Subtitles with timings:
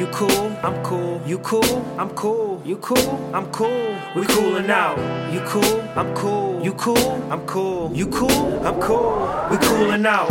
[0.00, 1.20] You cool, I'm cool.
[1.26, 2.62] You cool, I'm cool.
[2.64, 3.98] You cool, I'm cool.
[4.16, 4.96] We coolin' out.
[5.30, 6.64] You cool, I'm cool.
[6.64, 6.96] You cool,
[7.30, 7.94] I'm cool.
[7.94, 9.28] You cool, I'm cool.
[9.50, 10.30] We coolin' out.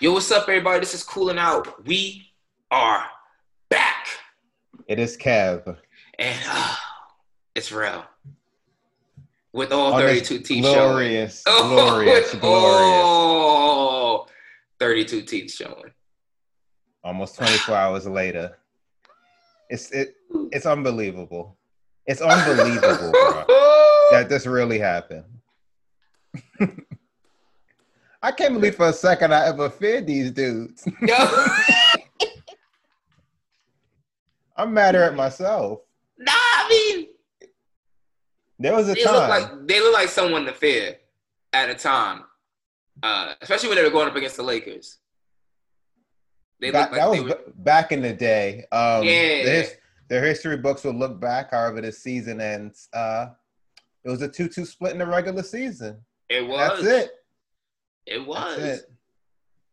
[0.00, 0.80] Yo, what's up, everybody?
[0.80, 1.86] This is Cooling Out.
[1.86, 2.32] We
[2.72, 3.04] are
[3.68, 4.08] back.
[4.88, 5.76] It is Kev.
[6.18, 6.74] And uh,
[7.54, 8.04] it's real.
[9.52, 11.68] With all On this 32 teeth glorious, showing.
[11.76, 13.04] glorious, with glorious.
[13.04, 13.28] all
[14.80, 15.92] 32 teeth showing.
[17.04, 18.56] Almost 24 hours later.
[19.70, 20.14] It's it
[20.52, 21.56] it's unbelievable.
[22.06, 23.44] It's unbelievable, bro.
[24.10, 25.24] That this really happened.
[28.22, 30.88] I can't believe for a second I ever feared these dudes.
[34.56, 35.80] I'm madder at myself.
[36.18, 37.08] nah, I mean,
[38.58, 39.28] There was a they look time.
[39.28, 40.96] like they look like someone to fear
[41.52, 42.24] at a time,
[43.02, 44.98] uh, especially when they were going up against the Lakers.
[46.60, 47.40] They Back- like that they was were.
[47.56, 48.64] back in the day.
[48.72, 49.66] Um, Yeah.
[50.08, 52.88] their history books will look back, however, this season ends.
[52.92, 53.26] Uh,
[54.04, 56.00] it was a 2 2 split in the regular season.
[56.28, 56.82] It was.
[56.82, 57.10] That's it.
[58.06, 58.56] It was.
[58.56, 58.90] That's it.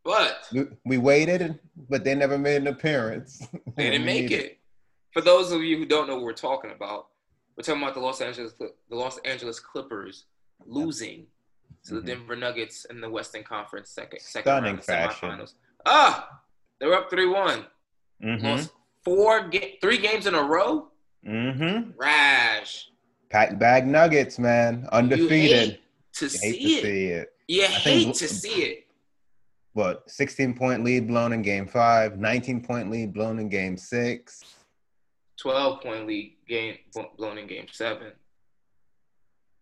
[0.04, 3.44] But We, we waited, but they never made an appearance.
[3.76, 4.58] they didn't make it.
[5.12, 7.08] For those of you who don't know what we're talking about,
[7.56, 10.26] we're talking about the Los Angeles the Los Angeles Clippers
[10.64, 11.26] losing
[11.84, 12.06] to the Mhm.
[12.06, 15.28] Denver Nuggets in the Western Conference second second Stunning round of fashion.
[15.30, 15.54] semifinals.
[15.84, 16.42] Ah,
[16.78, 17.66] they were up three one.
[18.22, 18.42] Mhm.
[18.42, 18.72] Lost
[19.04, 20.90] four ga- three games in a row.
[21.24, 21.92] Mm-hmm.
[21.98, 22.90] Rash.
[23.30, 25.80] Pack bag Nuggets, man, undefeated.
[26.14, 26.82] to You see hate to it.
[26.82, 27.36] see it.
[27.48, 28.86] You I hate think- to see it.
[29.74, 30.10] What?
[30.10, 34.42] 16 point lead blown in game five, 19 point lead blown in game six.
[35.36, 36.78] Twelve point lead game
[37.18, 38.12] blown in game seven.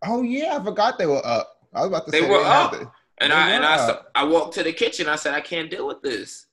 [0.06, 1.53] Oh yeah, I forgot they were up.
[1.74, 2.70] I was about to They say were had up.
[2.72, 5.08] the- And I and I I walked to the kitchen.
[5.08, 6.46] I said I can't deal with this.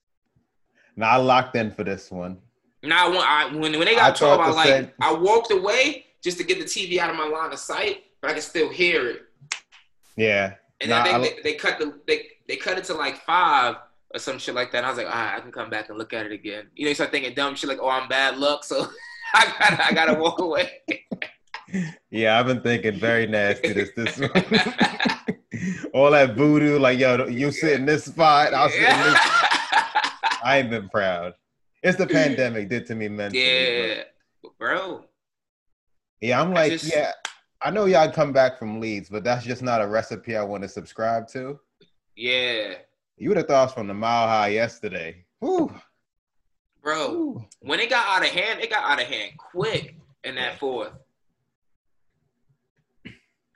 [0.95, 2.37] Now I locked in for this one.
[2.83, 6.43] Now when I when when they got I like same- I walked away just to
[6.43, 9.21] get the TV out of my line of sight, but I can still hear it.
[10.17, 10.55] Yeah.
[10.81, 13.17] And Nah, then I- they, they, they cut the they they cut it to like
[13.23, 13.75] five
[14.13, 14.79] or some shit like that.
[14.79, 16.67] And I was like, all right, I can come back and look at it again.
[16.75, 18.87] You know, you start thinking dumb shit like, oh, I'm bad luck, so
[19.33, 20.81] I gotta I gotta walk away.
[22.09, 24.31] Yeah, I've been thinking very nasty this this one.
[25.93, 29.19] All that voodoo, like yo, you sit in this spot, I'll sit in this.
[30.43, 31.33] I ain't been proud.
[31.83, 33.43] It's the pandemic did to me mentally.
[33.43, 34.03] yeah,
[34.43, 35.05] but- bro.
[36.19, 37.11] Yeah, I'm I like, just- yeah,
[37.61, 40.63] I know y'all come back from Leeds, but that's just not a recipe I want
[40.63, 41.59] to subscribe to.
[42.15, 42.75] Yeah,
[43.17, 45.23] You would have thought I was from the mile high yesterday.
[45.39, 45.73] Whew.
[46.83, 47.09] bro.
[47.09, 47.45] Whew.
[47.61, 50.91] When it got out of hand, it got out of hand quick in that fourth.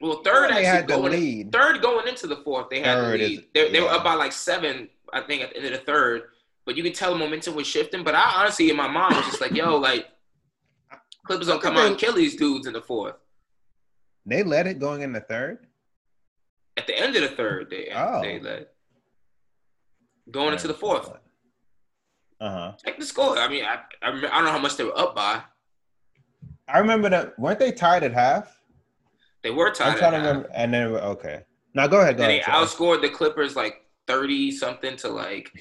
[0.01, 1.51] Well, third actually had the going lead.
[1.51, 3.47] third going into the fourth, they had Third the is- lead.
[3.53, 6.23] They, they were up by like seven, I think, at the end of the third.
[6.65, 8.03] But you could tell the momentum was shifting.
[8.03, 10.07] But I honestly, in my mind, was just like, "Yo, like
[11.25, 13.15] Clippers don't come out and kill these dudes in the fourth."
[14.25, 15.67] They let it going in the third.
[16.77, 18.21] At the end of the third, they Oh.
[18.21, 18.67] they led.
[20.31, 21.09] Going into the fourth,
[22.41, 22.73] Uh huh.
[22.83, 23.37] check the score.
[23.37, 25.41] I mean, I, I I don't know how much they were up by.
[26.67, 27.37] I remember that.
[27.39, 28.54] Weren't they tied at half?
[29.45, 29.91] They were tied.
[29.93, 30.49] I'm trying to remember.
[30.55, 31.43] And then okay.
[31.75, 32.17] Now go ahead.
[32.17, 32.45] Go they ahead.
[32.45, 32.65] sorry.
[32.65, 35.51] outscored the Clippers like thirty something to like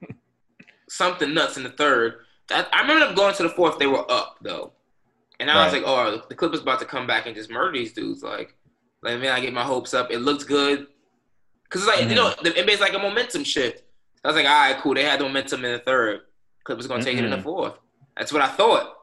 [0.88, 2.14] something nuts in the third.
[2.50, 3.78] I, I remember them going to the fourth.
[3.78, 4.72] They were up though,
[5.40, 7.92] and I was like, "Oh, the Clippers about to come back and just murder these
[7.92, 8.54] dudes." Like,
[9.02, 10.10] like man, I get my hopes up.
[10.10, 10.86] It looks good
[11.64, 12.14] because it's like you Mm-hmm.
[12.14, 13.82] know the NBA's like a momentum shift.
[14.24, 16.20] I was like, "All right, cool." They had the momentum in the third.
[16.64, 17.74] Clippers gonna take it in the fourth.
[18.16, 18.94] That's what I thought.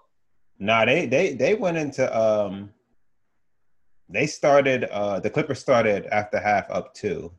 [0.59, 2.71] Nah, they they they went into um.
[4.09, 4.85] They started.
[4.85, 7.31] Uh, the Clippers started after half up two,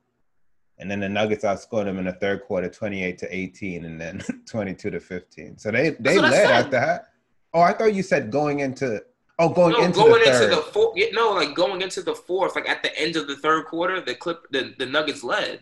[0.78, 4.22] And then the Nuggets outscored them in the third quarter, 28 to 18, and then
[4.46, 5.58] 22 to 15.
[5.58, 7.08] So they they led after that.
[7.52, 9.02] Oh, I thought you said going into
[9.38, 10.42] oh going No, into going the third.
[10.44, 10.98] into the fourth.
[11.12, 14.14] No, like going into the fourth, like at the end of the third quarter, the
[14.14, 15.60] clip, the, the Nuggets led.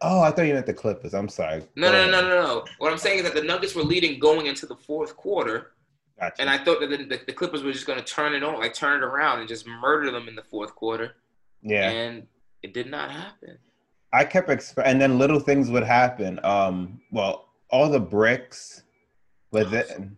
[0.00, 1.12] oh, I thought you meant the Clippers.
[1.12, 1.62] I'm sorry.
[1.76, 2.64] No, no, no, no, no.
[2.78, 5.72] What I'm saying is that the Nuggets were leading going into the fourth quarter,
[6.20, 6.40] Gotcha.
[6.42, 8.58] and I thought that the, the, the Clippers were just going to turn it on,
[8.58, 11.14] like turn it around, and just murder them in the fourth quarter.
[11.62, 11.88] yeah.
[11.90, 12.26] And
[12.62, 13.56] it did not happen.
[14.12, 16.38] I kept exp- and then little things would happen.
[16.44, 18.82] Um, well, all the bricks,
[19.50, 20.16] but then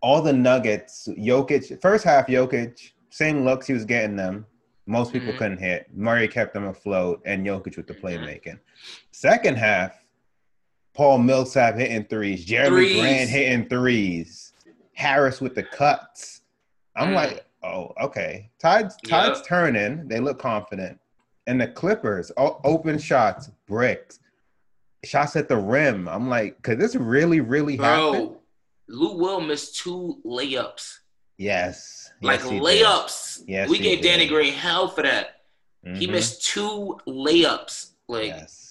[0.00, 1.06] all the nuggets.
[1.16, 4.46] Jokic first half, Jokic same looks he was getting them.
[4.86, 5.38] Most people Mhm.
[5.38, 5.86] couldn't hit.
[5.94, 8.24] Murray kept them afloat, and Jokic with the Mm-hmm.
[8.24, 8.58] playmaking.
[9.12, 9.94] Second half,
[10.94, 13.00] Paul Millsap hitting threes, Jerami Threes.
[13.00, 14.51] Grant hitting threes,
[14.94, 16.42] Harris with the cuts.
[16.96, 17.14] I'm Mm.
[17.14, 18.50] like, oh, okay.
[18.58, 19.46] Tides, tides Yep.
[19.46, 20.08] turning.
[20.08, 20.98] They look confident.
[21.46, 24.20] And the Clippers, o- open shots, bricks,
[25.04, 26.08] shots at the rim.
[26.08, 28.36] I'm like, could this really, really happen?
[28.88, 30.98] Lou Will missed two layups.
[31.38, 32.10] Yes.
[32.20, 32.62] Like Yes, he did.
[32.62, 33.42] layups.
[33.46, 34.32] Yes, we he gave Danny did.
[34.34, 35.40] Green hell for that.
[35.84, 36.10] He Mhm.
[36.12, 37.92] missed two layups.
[38.06, 38.61] Like Yes.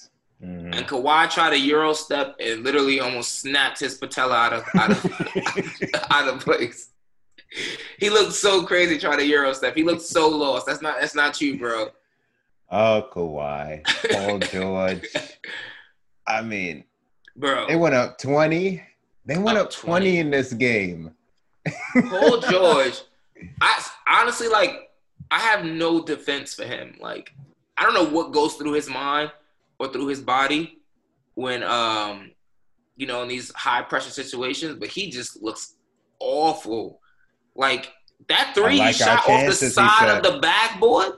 [0.43, 0.75] Mhm.
[0.75, 4.89] and Kawhi tried a Euro step and literally almost snapped his patella out of out
[4.91, 5.05] of
[6.11, 6.89] out of place.
[7.99, 9.75] He looked so crazy trying to Euro step.
[9.75, 10.65] He looked so lost.
[10.65, 11.89] That's not that's not you, bro.
[12.71, 15.05] Oh, Kawhi, Paul George.
[16.25, 16.85] I mean,
[17.35, 17.67] Bro.
[17.67, 18.81] they went up 20.
[19.25, 20.17] They went Up up 20 20.
[20.19, 21.13] in this game.
[22.09, 23.01] Paul George,
[23.59, 24.87] I honestly like.
[25.33, 26.97] I have no defense for him.
[26.99, 27.33] Like,
[27.77, 29.31] I don't know what goes through his mind
[29.81, 30.77] or through his body
[31.33, 32.29] when, um,
[32.95, 34.75] you know, in these high pressure situations.
[34.79, 35.73] But he just looks
[36.19, 37.01] awful.
[37.55, 37.91] Like
[38.29, 41.13] that three like he shot off the side of the backboard.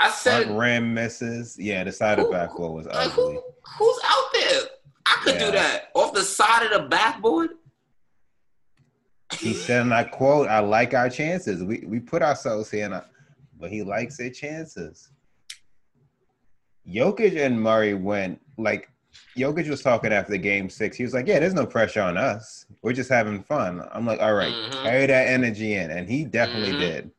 [0.00, 1.56] I said, Front rim misses.
[1.58, 3.34] Yeah, the side of Who- backboard was like, ugly.
[3.34, 3.42] who,
[3.78, 4.60] who's out there?
[5.06, 5.44] I could Yeah.
[5.46, 7.50] do that off the side of the backboard.
[9.38, 11.62] He said, and I quote, I like our chances.
[11.62, 13.02] We we put ourselves here, and I,
[13.60, 15.10] but he likes their chances.
[16.88, 18.90] Jokic and Murray went like
[19.36, 20.96] Jokic was talking after the game six.
[20.96, 22.66] He was like, Yeah, there's no pressure on us.
[22.82, 23.82] We're just having fun.
[23.92, 24.82] I'm like, All right, Mhm.
[24.82, 25.90] carry that energy in.
[25.90, 26.80] And he definitely Mhm.
[26.80, 27.10] did.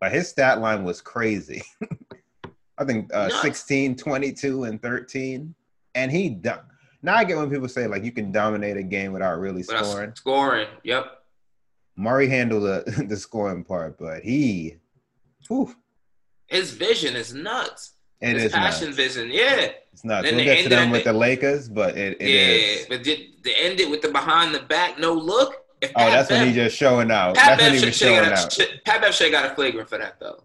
[0.00, 1.62] But his stat line was crazy.
[2.78, 3.40] I think uh, Nuts.
[3.40, 5.54] 16, 22, and 13.
[5.94, 6.50] And he, do-
[7.02, 9.86] now I get when people say, like, you can dominate a game without really Without
[9.86, 10.12] scoring.
[10.14, 10.68] Scoring.
[10.84, 11.06] Yep.
[11.96, 14.76] Murray handled the, the scoring part, but he,
[15.48, 15.74] whew,
[16.48, 17.92] His vision is nuts.
[18.20, 19.68] It His is passion vision, yeah.
[19.92, 20.24] It's not.
[20.24, 22.86] Then We'll get to them with the Lakers, but it, it yeah, is.
[22.88, 25.64] but did they end it with the behind the back no look?
[25.82, 27.34] If Oh, that's when he just showing out.
[27.36, 28.52] Pat That's when he was showing got out.
[28.52, 30.42] should- Pat Bev got a flagrant for that though.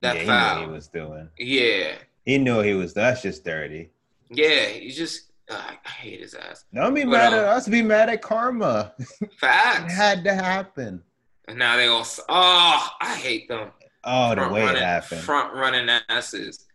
[0.00, 0.54] That yeah, he foul.
[0.54, 1.28] knew what he was doing.
[1.38, 1.92] yeah,
[2.24, 2.92] He knew he was.
[2.92, 3.90] That's just dirty.
[4.30, 4.66] yeah.
[4.66, 6.64] He just uh, I hate his ass.
[6.74, 7.68] Don't be But, mad um, at us.
[7.68, 8.92] Be mad at karma.
[9.20, 9.30] it
[9.90, 11.02] had to happen.
[11.48, 12.00] and now they all.
[12.00, 13.70] s- Oh, I hate them.
[14.04, 15.20] Oh, the front way it happened.
[15.20, 16.66] Front running asses.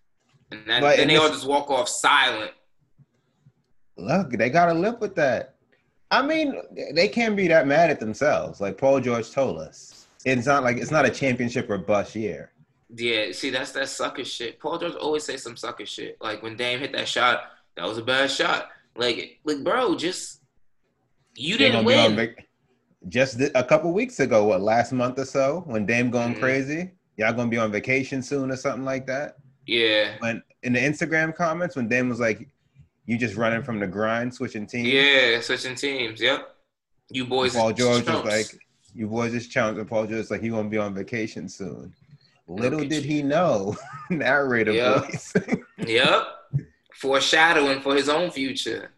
[0.51, 2.51] And then, But then they all just walk off silent.
[3.97, 5.55] Look, they gotta live with that.
[6.11, 6.55] I mean,
[6.93, 8.61] they can't be that mad at themselves.
[8.61, 12.51] Like Paul George told us, it's not like it's not a championship or bust year.
[12.95, 14.59] Yeah, see, that's that sucker shit.
[14.59, 16.17] Paul George always say some sucker shit.
[16.21, 17.41] Like when Dame hit that shot,
[17.75, 18.69] that was a bad shot.
[18.95, 20.41] Like, like, bro, just
[21.35, 22.15] you didn't win.
[22.15, 22.47] vac-
[23.09, 26.39] Just a couple weeks ago, what last month or so, when Dame going Mhm.
[26.39, 29.35] crazy, y'all gonna be on vacation soon or something like that.
[29.67, 32.47] Yeah, When in the Instagram comments, when Dan was like,
[33.05, 36.19] "You just running from the grind, switching teams." yeah, switching teams.
[36.21, 36.55] Yep,
[37.11, 37.53] you boys.
[37.53, 38.23] Paul George chumps.
[38.25, 38.61] was like,
[38.95, 41.93] "You boys just chumps," and Paul George was like, "He gonna be on vacation soon."
[42.47, 43.11] Little did you.
[43.15, 43.75] he know,
[44.09, 44.99] narrator Yeah.
[44.99, 45.33] voice.
[45.85, 46.23] yep,
[46.93, 48.91] foreshadowing for his own future.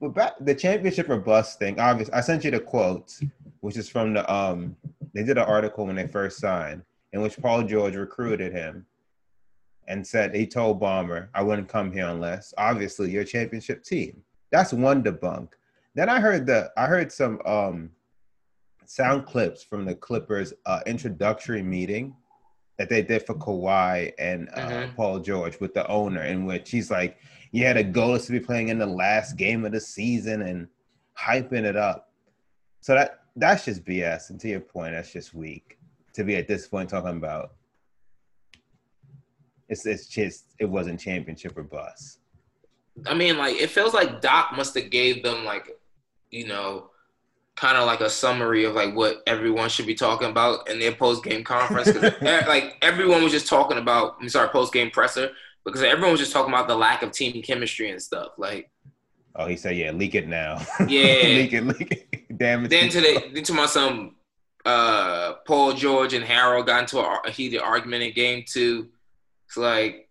[0.00, 1.78] Well, back the championship or bust thing.
[1.80, 3.22] Obviously, I sent you the quotes,
[3.60, 4.76] which is from the um.
[5.14, 6.82] They did an article when they first signed,
[7.14, 8.84] in which Paul George recruited him,
[9.88, 14.72] and said he told Ballmer, "I wouldn't come here unless obviously your championship team." That's
[14.72, 15.50] one debunk.
[15.94, 17.90] Then I heard the I heard some um
[18.84, 22.14] sound clips from the Clippers uh, introductory meeting
[22.78, 24.94] that they did for Kawhi and uh, Mhm.
[24.94, 27.16] Paul George with the owner, in which he's like,
[27.50, 30.68] "Yeah, the goal is to be playing in the last game of the season and
[31.18, 32.12] hyping it up."
[32.80, 34.30] So that that's just BS.
[34.30, 35.78] And to your point, that's just weak
[36.14, 37.54] to be at this point talking about.
[39.68, 42.18] It's it's just it wasn't championship or bust.
[43.06, 45.70] I mean, like it feels like Doc must have gave them like,
[46.30, 46.90] you know,
[47.56, 50.92] kind of like a summary of like what everyone should be talking about in their
[50.92, 51.88] post game conference.
[52.22, 54.16] like everyone was just talking about.
[54.20, 55.30] I'm sorry, post game presser.
[55.64, 58.32] because everyone was just talking about the lack of team chemistry and stuff.
[58.38, 58.70] Like,
[59.38, 60.58] Oh, he said, yeah, leak it now.
[60.88, 61.24] Yeah.
[61.36, 62.24] leak it, leak it.
[62.38, 62.68] Damn it.
[62.70, 64.14] then today, then to my some
[64.64, 68.88] uh, Paul George and Harrell got into a, a heated argument in game two.
[69.46, 70.08] It's like,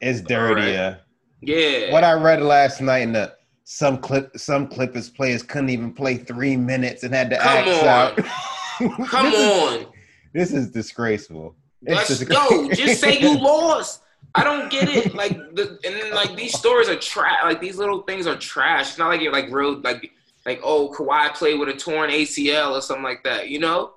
[0.00, 1.00] It's dirtier.
[1.40, 3.34] yeah, What I read last night in the
[3.64, 7.68] some clip some Clippers players couldn't even play three minutes and had to Come act
[7.68, 7.86] on.
[7.86, 8.16] out.
[9.08, 9.78] come this on.
[9.80, 9.86] Is,
[10.32, 11.54] this is disgraceful.
[11.82, 12.70] It's Let's go.
[12.70, 14.02] Just say you lost.
[14.34, 15.14] I don't get it.
[15.14, 17.38] Like the and then like these stories are trash.
[17.44, 18.88] Like these little things are trash.
[18.90, 20.10] It's not like you're like real like
[20.46, 23.48] like oh Kawhi played with a torn ACL or something like that.
[23.48, 23.94] You know?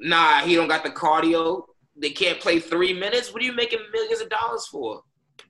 [0.00, 1.64] Nah, he don't got the cardio.
[1.96, 3.32] They can't play three minutes.
[3.32, 5.02] What are you making millions of dollars for?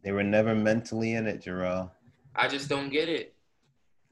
[0.03, 1.91] They were never mentally in it, Jarrell.
[2.35, 3.35] I just don't get it.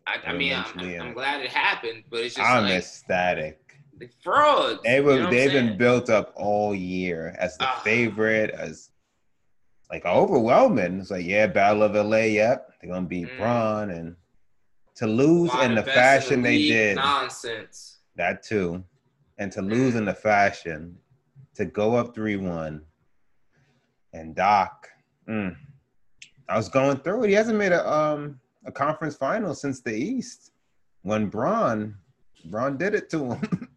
[0.07, 3.77] I, I mean, I'm, I'm glad it happened, but it's just I'm like ecstatic.
[3.99, 4.81] the frauds.
[4.85, 7.81] They were, you know they've been built up all year as the Ah.
[7.85, 8.91] favorite, as
[9.91, 11.01] like overwhelming.
[11.01, 12.73] It's like, yeah, Battle of LA, yep.
[12.81, 13.37] They're gonna beat Mm.
[13.39, 14.17] Bron and
[14.97, 16.97] to lose in the fashion they did.
[16.97, 17.99] Nonsense.
[18.17, 18.85] That too.
[19.39, 20.99] And to lose in the fashion,
[21.61, 22.83] to go up 3 1.
[24.15, 24.89] And Doc,
[25.29, 25.55] mm,
[26.49, 27.29] I was going through it.
[27.29, 30.53] He hasn't made a um a conference final since the East.
[31.03, 31.95] When Bron,
[32.47, 33.69] Bron did it to him.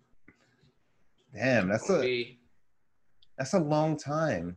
[1.35, 2.37] Damn, that's a
[3.37, 4.55] that's a long time.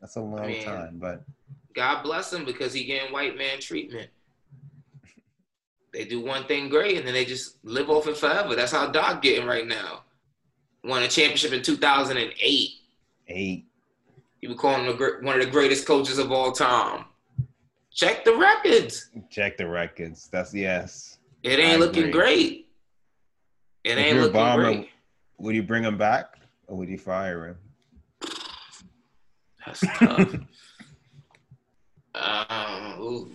[0.00, 0.98] That's a long mean, time.
[0.98, 1.22] But
[1.74, 4.10] God bless him because he getting white man treatment.
[5.92, 8.56] They do one thing great and then they just live off it forever.
[8.56, 10.02] That's how Doc getting right now.
[10.84, 12.70] Won a championship in 2008.
[13.28, 13.66] eight.
[14.40, 17.06] People call him one of the greatest coaches of all time.
[17.90, 19.08] Check the records.
[19.30, 20.28] Check the records.
[20.30, 21.18] That's yes.
[21.42, 22.12] It ain't I looking agree.
[22.12, 22.68] great.
[23.84, 24.88] It If ain't looking Obama, great.
[25.38, 26.36] Would you bring him back
[26.66, 27.56] or would you fire him?
[29.64, 30.34] That's tough.
[32.14, 33.34] um,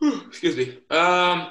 [0.28, 0.78] Excuse me.
[0.90, 1.50] Um,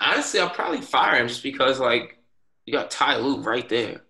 [0.00, 2.18] honestly, I'll probably fire him just because, like,
[2.66, 4.02] you got Ty Lue right there.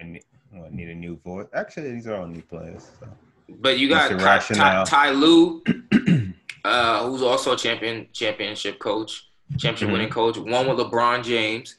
[0.00, 1.46] I need, what, need a new voice.
[1.54, 2.90] Actually, these are all new players.
[2.98, 3.06] So.
[3.48, 4.10] But you got.
[4.18, 5.62] Ty, Ty, Ty Lue,
[6.64, 9.92] uh, who's also a champion championship coach, championship Mhm.
[9.92, 10.38] winning coach.
[10.38, 11.76] One with LeBron James,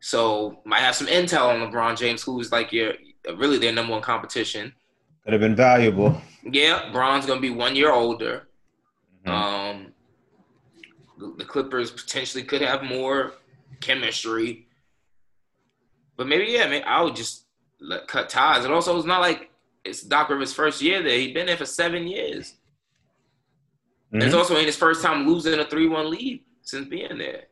[0.00, 2.94] so might have some intel on LeBron James, who's like your
[3.36, 4.72] really their number one competition.
[5.24, 6.20] Could have been valuable.
[6.42, 8.48] Yeah, Bron's gonna be one year older.
[9.24, 9.30] Mhm.
[9.30, 9.91] Um,
[11.38, 13.32] the, Clippers potentially could have more
[13.80, 14.66] chemistry,
[16.16, 17.46] but maybe yeah, man, I would just
[17.80, 18.64] let, cut ties.
[18.64, 19.50] And also, it's not like
[19.84, 21.18] it's Doc Rivers' first year there.
[21.18, 22.54] He's been there for seven years.
[24.12, 24.22] Mhm.
[24.22, 27.44] It's also ain't his first time losing a three-one lead since being there.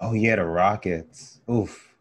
[0.00, 1.40] Oh yeah, the Rockets.
[1.50, 1.94] Oof.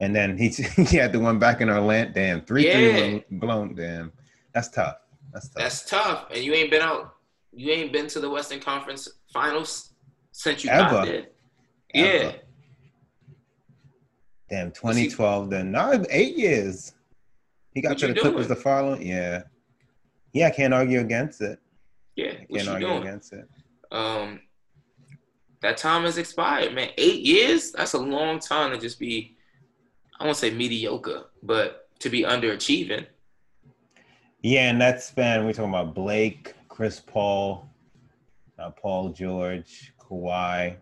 [0.00, 0.48] And then he
[0.88, 2.12] he had the one back in Orlando.
[2.12, 2.96] Damn, three Yeah.
[2.98, 3.74] three blown.
[3.74, 4.12] Damn,
[4.52, 4.96] that's tough.
[5.32, 5.56] That's tough.
[5.56, 7.14] That's tough, and you ain't been out.
[7.52, 9.90] You ain't been to the Western Conference Finals
[10.30, 10.90] since you Ever.
[10.90, 11.26] got there.
[11.92, 12.04] Yeah.
[12.04, 12.34] Ever.
[14.48, 15.50] Damn, 2012.
[15.50, 16.94] Then no, eight years.
[17.74, 19.02] He got What to the Clippers the following.
[19.02, 19.42] Yeah,
[20.32, 20.46] yeah.
[20.46, 21.58] I can't argue against it.
[22.14, 23.02] Yeah, I can't argue doing?
[23.02, 23.48] against it.
[23.90, 24.40] Um,
[25.60, 26.90] that time has expired, man.
[26.96, 27.72] Eight years?
[27.72, 29.36] That's a long time to just be,
[30.20, 33.06] I won't say mediocre, but to be underachieving.
[34.42, 37.68] Yeah, in that span, we're talking about Blake, Chris Paul,
[38.58, 40.76] uh, Paul George, Kawhi.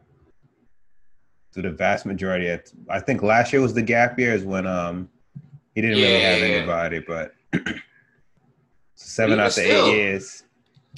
[1.53, 4.67] So the vast majority, of, I think last year was the gap year, is when
[4.67, 5.09] um
[5.75, 6.45] he didn't really have Yeah.
[6.47, 7.35] anybody, but
[8.95, 9.87] seven out of still.
[9.89, 10.45] eight years.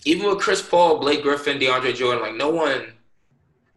[0.05, 2.93] Even with Chris Paul, Blake Griffin, DeAndre Jordan, like no one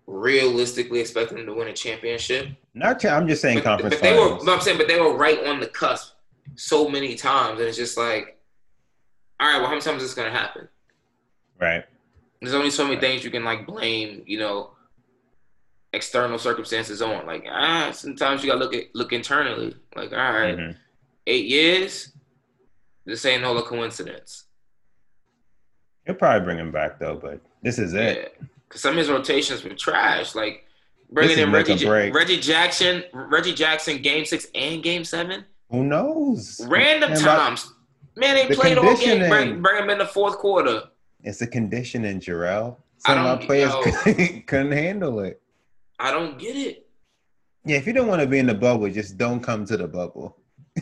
[0.08, 2.48] realistically expected them to win a championship.
[2.74, 4.44] Not, I'm just saying But, conference but they were, finals.
[4.46, 6.14] no, I'm saying, but they were right on the cusp
[6.56, 8.38] so many times, and it's just like,
[9.40, 10.68] all right, well, how many times is this gonna happen?
[11.60, 11.84] right.
[12.42, 14.72] There's only so many things you can like blame, you know,
[15.94, 17.26] external circumstances on.
[17.26, 19.76] Like, ah, sometimes you gotta look at look internally.
[19.96, 20.76] Like, all right, Mhm.
[21.26, 22.12] eight years,
[23.06, 24.46] this ain't all a coincidence.
[26.06, 28.34] He'll probably bring him back though, but this is it.
[28.40, 30.36] Yeah, because some of his rotations were trash.
[30.36, 30.66] Like
[31.10, 32.14] bringing in Reggie break.
[32.14, 36.62] Reggie Jackson, Reggie Jackson, game six and game seven, Who knows?
[36.68, 37.74] random Man, times.
[38.16, 39.30] Man, they the played all game.
[39.30, 40.84] Bring, bring him in the fourth quarter.
[41.24, 42.78] It's the conditioning, Jarrell.
[43.06, 45.42] I Some of our players couldn't, couldn't handle it.
[46.00, 46.88] I don't get it.
[47.66, 49.88] Yeah, if you don't want to be in the bubble, just don't come to the
[49.88, 50.38] bubble.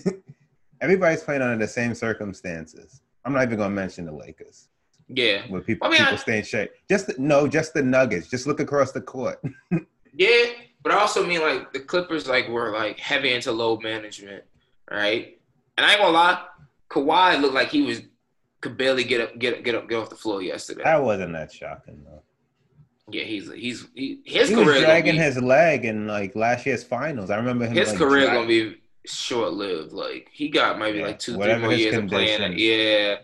[0.82, 3.02] Everybody's playing under the same circumstances.
[3.24, 4.68] I'm not even gonna mention the Lakers,
[5.08, 6.72] Yeah, where people I mean, people I- stay in shape.
[6.88, 8.28] Just the, no, just the Nuggets.
[8.28, 9.42] Just look across the court.
[10.18, 10.46] Yeah,
[10.82, 14.46] but I also mean like the Clippers like were like heavy into load management.
[14.90, 15.38] right?
[15.76, 16.42] And I ain't gonna lie,
[16.90, 18.02] Kawhi looked like he was
[18.66, 20.82] could barely get up, get up, get up, get off the floor yesterday.
[20.84, 22.24] That wasn't that shocking though.
[23.12, 26.66] Yeah, he's he's he, his He career was dragging be, his leg in like last
[26.66, 27.30] year's finals.
[27.30, 27.76] I remember him.
[27.76, 29.94] his like, career drag- gonna be short lived.
[29.94, 32.54] Like he got maybe Yeah, like two, three more years of playing.
[32.58, 33.18] Yeah,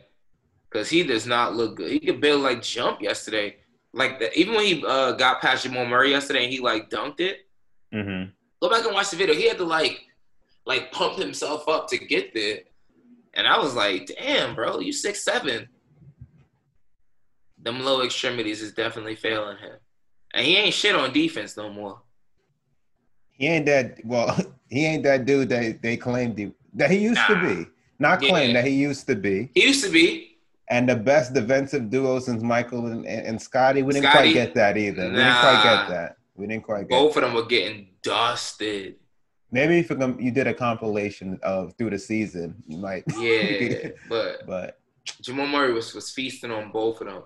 [0.70, 1.92] because he does not look good.
[1.92, 3.58] He could barely like jump yesterday.
[3.92, 7.20] Like the, even when he uh, got past Jamal Murray yesterday and he like dunked
[7.20, 7.40] it.
[7.92, 8.32] Mhm.
[8.62, 9.34] Go back and watch the video.
[9.34, 10.06] He had to like
[10.68, 12.60] like pump himself up to get there.
[13.34, 15.68] And I was like, damn, bro, you six seven.
[17.62, 19.78] Them low extremities is definitely failing him.
[20.34, 22.02] And he ain't shit on defense no more.
[23.32, 24.38] He ain't that well.
[24.72, 27.70] He ain't that dude that they claimed he, that he used to be.
[28.00, 28.54] Not Yeah.
[28.54, 29.50] that he used to be.
[29.54, 30.38] He used to be.
[30.70, 33.84] And the best defensive duo since Michael and, and, and Scotty.
[33.84, 34.32] We didn't Scotty?
[34.32, 35.10] quite get that either.
[35.10, 35.12] Nah.
[35.12, 36.16] We didn't quite get that.
[36.36, 36.90] We didn't quite get.
[36.92, 38.96] Both of them were getting dusted.
[39.52, 43.04] Maybe if you did a compilation of through the season, you might.
[43.18, 43.90] Yeah.
[44.10, 44.80] but but
[45.22, 47.24] Jamal Murray was, was feasting on both of them.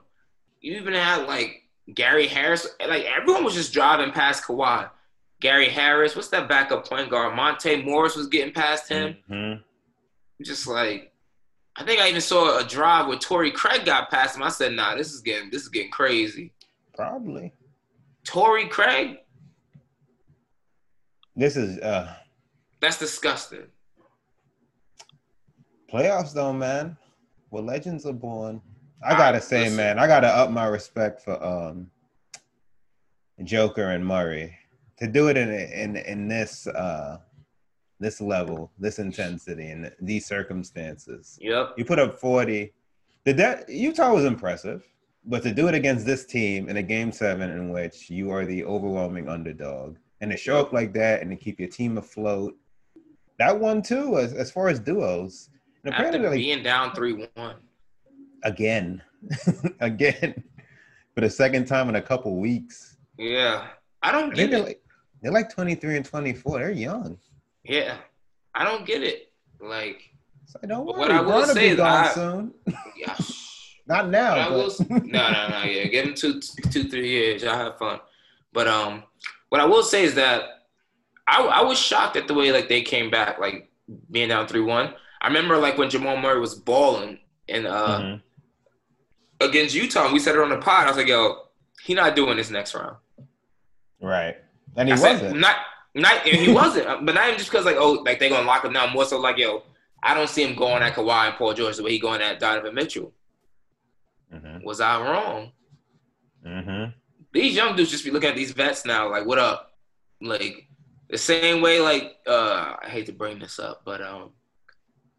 [0.62, 1.64] You even had like
[1.94, 2.68] Gary Harris.
[2.86, 4.90] Like everyone was just driving past Kawhi.
[5.42, 7.36] Gary Harris, what's that backup point guard?
[7.36, 9.18] Monte Morris was getting past him.
[9.30, 9.62] Mhm.
[10.42, 11.12] Just like
[11.76, 14.44] I think I even saw a drive where Torrey Craig got past him.
[14.44, 16.52] I said, nah, this is getting this is getting crazy.
[16.96, 17.54] probably
[18.24, 19.18] Torrey Craig?
[21.36, 22.14] This is uh
[22.82, 23.68] That's disgusting.
[25.92, 26.98] playoffs though, man.
[27.50, 28.62] Where legends are born.
[29.04, 29.78] I gotta say, listen.
[29.78, 31.90] man, I gotta up my respect for um
[33.44, 34.58] Joker and Murray
[34.98, 37.18] to do it in in in this uh
[38.00, 41.38] this level, this intensity, and these circumstances.
[41.42, 41.76] Yep.
[41.78, 42.74] You put up forty.
[43.26, 44.86] Did that Utah was impressive,
[45.26, 48.46] but to do it against this team in a game seven in which you are
[48.46, 52.56] the overwhelming underdog, and to show up like that and to keep your team afloat,
[53.38, 55.50] that one too, as as far as duos.
[55.84, 57.58] And After apparently, like, being down three one.
[58.44, 59.04] again,
[59.82, 60.44] again,
[61.14, 62.98] for the second time in a couple weeks.
[63.20, 63.68] Yeah.
[64.02, 64.64] I don't get they're it.
[64.66, 64.82] like
[65.22, 66.58] they're like twenty three and twenty four.
[66.58, 67.20] They're young.
[67.64, 67.98] Yeah.
[68.56, 69.32] I don't get it.
[69.62, 70.02] Like
[70.46, 72.54] So don't But worry, what I will say be gone I- soon.
[72.98, 73.16] yeah.
[73.88, 74.34] Not But now.
[74.38, 74.98] I will, no,
[75.32, 75.64] no, no.
[75.66, 76.40] Yeah, give him two,
[76.72, 77.44] two, three years.
[77.44, 78.00] Y'all have fun.
[78.52, 79.04] But um,
[79.56, 80.44] what I will say is that
[81.26, 83.72] I, I was shocked at the way like they came back, like
[84.12, 84.94] being down three one.
[85.22, 88.22] I remember like when Jamal Murray was balling and uh Mhm.
[89.40, 90.84] against Utah, we said it on the pod.
[90.86, 91.44] I was like, yo,
[91.86, 92.98] he not doing this next round.
[94.02, 94.36] Right,
[94.76, 95.40] and he I wasn't.
[95.40, 95.56] not,
[95.94, 96.86] not, and he wasn't.
[97.06, 98.92] But not even just because like, oh, like they gonna lock him down.
[98.92, 99.64] More so like, yo,
[100.04, 102.42] I don't see him going at Kawhi and Paul George the way he going at
[102.42, 103.14] Donovan Mitchell.
[104.34, 104.66] Mhm.
[104.66, 105.54] Was I wrong?
[106.46, 106.94] Mhm.
[107.36, 109.74] These young dudes just be looking at these vets now, like, what up?
[110.22, 110.70] Like
[111.10, 114.30] the same way, like, uh, I hate to bring this up, but um,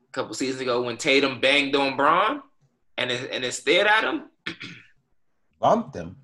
[0.09, 2.43] a couple seasons ago when Tatum banged on Bron
[2.97, 4.31] and it, and it stared at him,
[5.61, 6.17] Bumped him.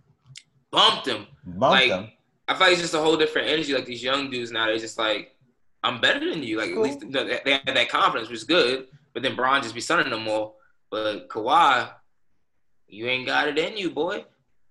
[0.71, 1.27] bumped him.
[1.45, 2.11] Bumped Like, him.
[2.49, 3.73] I feel like it's just a whole different energy.
[3.75, 5.37] Like these young dudes now, they're just like,
[5.83, 6.59] I'm better than you.
[6.59, 8.87] Like at least they had that confidence, which is good.
[9.15, 10.55] But then Bron just be sunning them more.
[10.91, 11.91] But Kawhi,
[12.89, 14.25] you ain't got it in you, boy.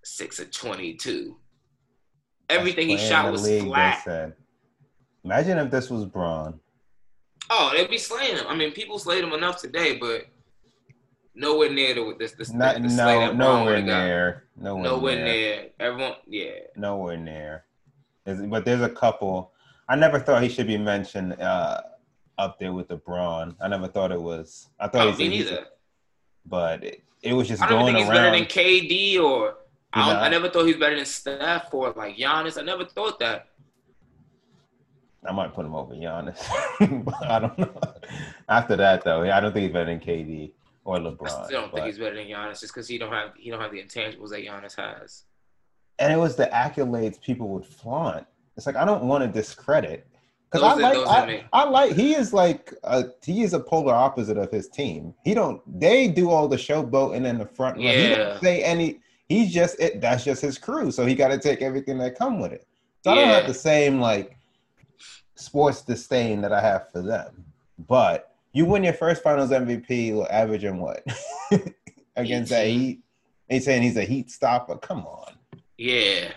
[0.04, 1.38] Six of twenty-two.
[2.50, 4.34] Everything he shot was league, flat.
[5.24, 6.60] Imagine if this was Bron.
[7.50, 8.46] Oh, they'd be slaying him.
[8.48, 10.26] I mean, people slayed him enough today, but
[11.36, 14.44] nowhere near the this this Not, the, no, nowhere near.
[14.58, 15.26] Nowhere, Nowhere near.
[15.26, 15.70] near.
[15.80, 16.52] Everyone, yeah.
[16.76, 17.66] Nowhere near.
[18.26, 19.52] But there's a couple.
[19.88, 21.82] I never thought he should be mentioned uh,
[22.38, 23.56] up there with the Bron.
[23.62, 24.70] I never thought it was.
[24.80, 25.66] I thought Oh, he's, me neither.
[26.46, 29.56] but it, it was just I don't going think he's better than KD or
[29.94, 30.22] I, don't.
[30.24, 32.58] I never thought he was better than Steph or like Giannis.
[32.60, 33.48] I never thought that.
[35.28, 36.40] I might put him over Giannis.
[37.06, 37.84] But I don't know.
[38.50, 40.52] After that, though, I don't think he's better than KD
[40.84, 41.28] or LeBron.
[41.30, 43.50] I still don't but- think he's better than Giannis just because he don't have he
[43.52, 45.24] don't have the intangibles that Giannis has.
[46.00, 48.26] and it was the accolades people would flaunt.
[48.58, 50.08] It's like I don't want to discredit
[50.52, 51.46] because I like I.
[51.54, 55.14] I like he is like a, he is a polar opposite of his team.
[55.24, 57.78] He don't they do all the showboating in the front.
[57.78, 57.88] line.
[57.88, 58.16] He Yeah.
[58.16, 59.00] don't say any.
[59.32, 60.02] He's just it.
[60.02, 60.92] That's just his crew.
[60.92, 62.68] So he got to take everything that come with it.
[63.02, 64.38] So I don't have the same like
[65.36, 67.46] sports disdain that I have for them.
[67.88, 71.06] But you win your first Finals MVP, averaging what
[72.18, 73.00] against that Heat?
[73.48, 74.76] He's saying he's a Heat stopper.
[74.76, 75.34] Come on.
[75.78, 76.34] Yeah.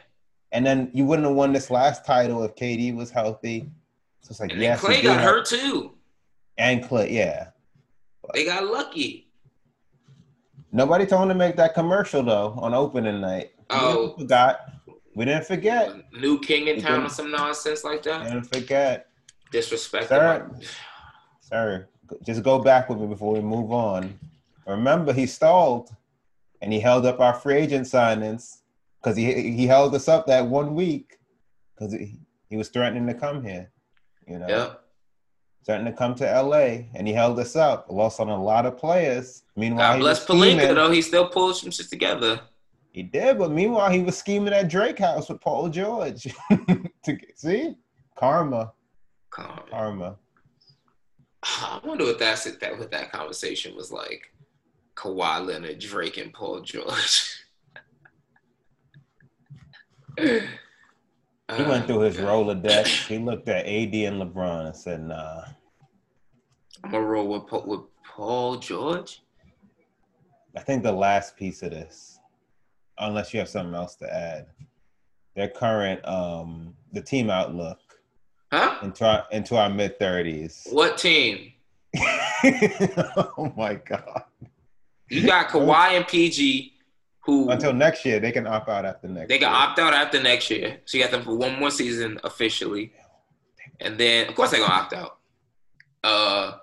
[0.53, 3.73] And then you wouldn't have won this last title if KD was healthy.
[4.21, 5.95] So it's like, then Clay got hurt too.
[6.59, 7.49] And Clay, yeah.
[8.33, 9.24] They got lucky.
[10.75, 13.53] Nobody told him to make that commercial though on opening night.
[13.59, 14.07] We Oh.
[14.09, 14.61] didn't forgot.
[15.15, 15.95] We didn't forget.
[16.13, 18.25] New king in He town or some nonsense like We that.
[18.25, 19.07] didn't forget.
[19.53, 20.09] Disrespect.
[20.09, 20.51] Sir,
[21.41, 21.89] Sir,
[22.27, 24.19] just go back with me before we move on.
[24.67, 25.91] Remember, he stalled
[26.61, 28.63] and he held up our free agent signings
[29.01, 31.19] because he he held us up that one week
[31.77, 32.19] because he,
[32.51, 33.71] he was threatening to come here.
[34.27, 34.84] You know, Yep.
[35.65, 37.87] Threatening to come to LA and he held us up.
[37.89, 39.45] Lost on a lot of players.
[39.57, 40.59] Meanwhile, God bless scheming.
[40.59, 40.91] Pelinka though.
[40.91, 42.41] He still pulls some shit together.
[42.93, 46.23] He did, but meanwhile, he was scheming at Drake House with Paul George.
[47.05, 47.75] to see,
[48.17, 48.73] karma,
[49.37, 49.61] on.
[49.69, 50.17] karma.
[51.43, 54.31] I wonder what that's that what that conversation was like.
[54.97, 57.41] Kawhi Leonard, Drake, and Paul George.
[61.53, 63.07] He Uh, went through his Rolodex.
[63.09, 65.45] He looked at AD and LeBron and said, "Nah."
[66.83, 69.23] I'm gonna roll with Paul, with Paul George.
[70.57, 72.19] I think the last piece of this,
[72.99, 74.47] unless you have something else to add,
[75.35, 77.79] their current um the team outlook
[78.53, 78.79] Huh?
[78.83, 80.67] into our into our mid thirties.
[80.73, 81.53] What team?
[81.97, 84.25] oh my god!
[85.11, 86.74] You got Kawhi and PG,
[87.25, 89.29] who Until next year, they can opt out after next.
[89.29, 89.57] they can year.
[89.57, 90.79] opt out after next year.
[90.85, 92.93] So you got them for one more season officially,
[93.81, 95.19] and then of course they're gonna opt out.
[96.03, 96.59] Uh,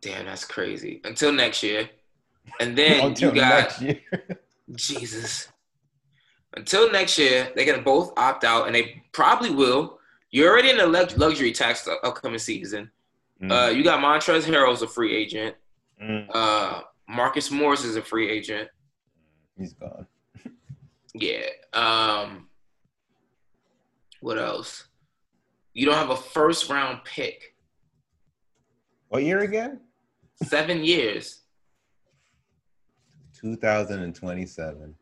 [0.00, 1.00] damn, that's crazy.
[1.04, 1.88] Until next year,
[2.60, 3.80] and then Until you got.
[4.74, 5.48] Jesus.
[6.54, 9.98] Until next year, they're gonna both opt out, and they probably will.
[10.30, 12.90] You're already in the lux- luxury tax the upcoming season.
[13.50, 15.56] Uh, you got Montrezl Harrell's a free agent.
[16.00, 18.68] Mm, Uh, Marcus Morris is a free agent.
[19.56, 20.06] He's gone.
[21.14, 21.46] Yeah.
[21.72, 22.48] Um,
[24.20, 24.84] what else?
[25.74, 27.54] You don't have a first round pick.
[29.08, 29.80] What year again?
[30.44, 31.40] Seven years.
[33.40, 34.94] 2027.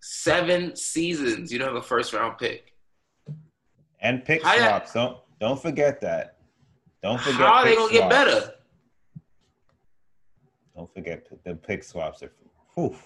[0.00, 1.52] Seven seasons.
[1.52, 2.72] You don't have a first round pick.
[4.00, 4.92] And pick How swaps.
[4.92, 6.38] Don't don't forget that.
[7.02, 7.40] Don't forget.
[7.40, 8.54] How are they gonna get better?
[10.76, 12.32] Don't forget the pick swaps are.
[12.74, 12.96] Whew.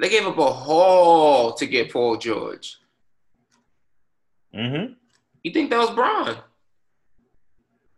[0.00, 2.78] They gave up a haul to get Paul George.
[4.54, 4.92] Mm-hmm.
[5.42, 6.36] You think that was Braun?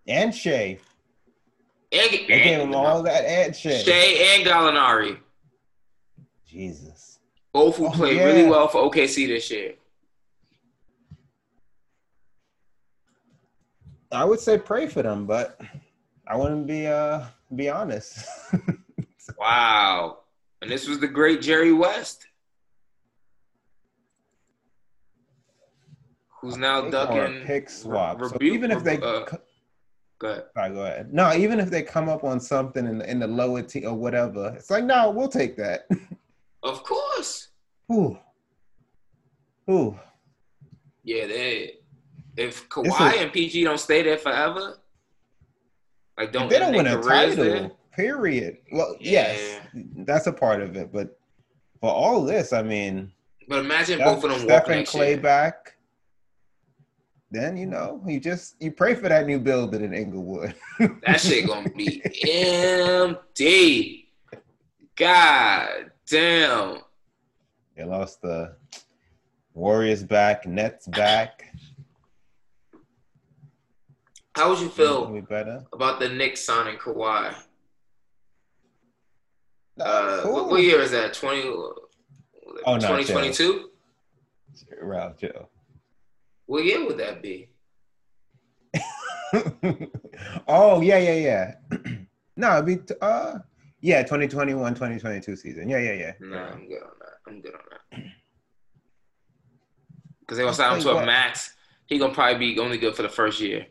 [0.06, 0.78] And Shai.
[1.92, 3.78] And, They gave him all that and Shai.
[3.78, 5.18] Shai and Gallinari,
[6.46, 7.18] Jesus.
[7.52, 8.24] both who Oh, played yeah.
[8.24, 9.74] really well for OKC this year.
[14.12, 15.60] I would say pray for them, but
[16.26, 18.26] I wouldn't be uh be honest.
[19.38, 20.18] Wow.
[20.66, 22.26] And this was the great Jerry West,
[26.40, 28.30] who's now ducking pick swaps.
[28.30, 29.24] So even if they uh,
[30.18, 30.44] Go ahead.
[30.56, 31.14] Right, go ahead.
[31.14, 33.94] No, even if they come up on something in the, in the lower T or
[33.94, 35.86] whatever, it's like, no, we'll take that.
[36.64, 37.50] Of course.
[37.92, 38.18] Ooh.
[39.70, 39.96] Ooh.
[41.04, 41.74] Yeah, they.
[42.36, 44.78] If Kawhi a- and PG don't stay there forever,
[46.18, 48.58] like don't they don't win a title, there, period.
[48.72, 49.32] Well, Yeah.
[49.32, 49.60] yes,
[50.04, 50.92] that's a part of it.
[50.92, 51.18] But
[51.80, 53.12] for all this, I mean,
[53.48, 55.20] But imagine both of them Steph walking and Clay year.
[55.20, 55.72] back.
[57.30, 60.54] Then you know you just you pray for that new building in Inglewood.
[61.06, 64.12] That shit gonna be empty.
[64.94, 66.78] God damn.
[67.76, 68.56] They lost the
[69.54, 71.52] Warriors back, Nets back.
[74.34, 75.16] How would you feel
[75.72, 77.34] about the Knicks signing Kawhi?
[79.80, 80.32] Uh, cool.
[80.32, 81.12] what, what year is that?
[81.14, 81.42] 20,
[82.64, 83.70] Oh, no, 2022?
[84.80, 85.48] Ralph Joe.
[86.46, 87.50] What year would that be?
[90.48, 91.54] oh yeah, yeah, yeah.
[92.36, 93.38] no, it'd be t- uh
[93.80, 95.68] yeah, 2021, 2022 season.
[95.68, 96.12] Yeah, yeah, yeah.
[96.20, 97.18] No, I'm good on that.
[97.26, 98.02] I'm good on that.
[100.20, 101.06] Because they gonna sign him to a what.
[101.06, 101.54] max.
[101.86, 103.66] He gonna probably be only good for the first year.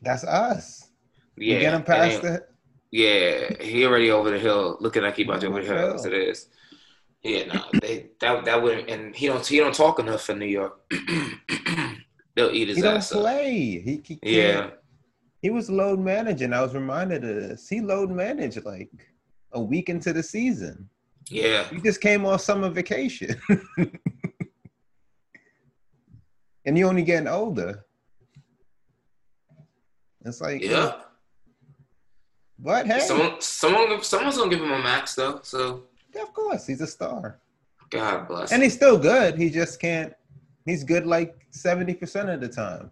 [0.00, 0.88] That's us.
[1.36, 2.48] Yeah, We get him past it.
[2.92, 6.04] Yeah, he already over the hill, looking like he about to over the hill as
[6.04, 6.48] it is.
[7.22, 10.46] Yeah, no, they that that wouldn't, and he don't he don't talk enough for New
[10.46, 10.78] York.
[12.36, 13.40] They'll eat his He don't ass up.
[13.40, 14.70] He, he Yeah,
[15.40, 16.52] He was load managing.
[16.52, 17.66] I was reminded of this.
[17.66, 18.90] He load managed like
[19.52, 20.88] a week into the season.
[21.30, 23.40] yeah, He just came off summer vacation.
[26.64, 27.84] and you're only getting older.
[30.24, 31.00] It's like, yeah.
[32.58, 35.40] But hey, Someone, someone, someone's gonna give him a max though.
[35.42, 35.84] So
[36.14, 37.38] yeah, of course, he's a star.
[37.90, 38.52] God bless.
[38.52, 39.36] And he's still good.
[39.36, 40.14] He just can't,
[40.64, 42.90] he's good like 70% of the time.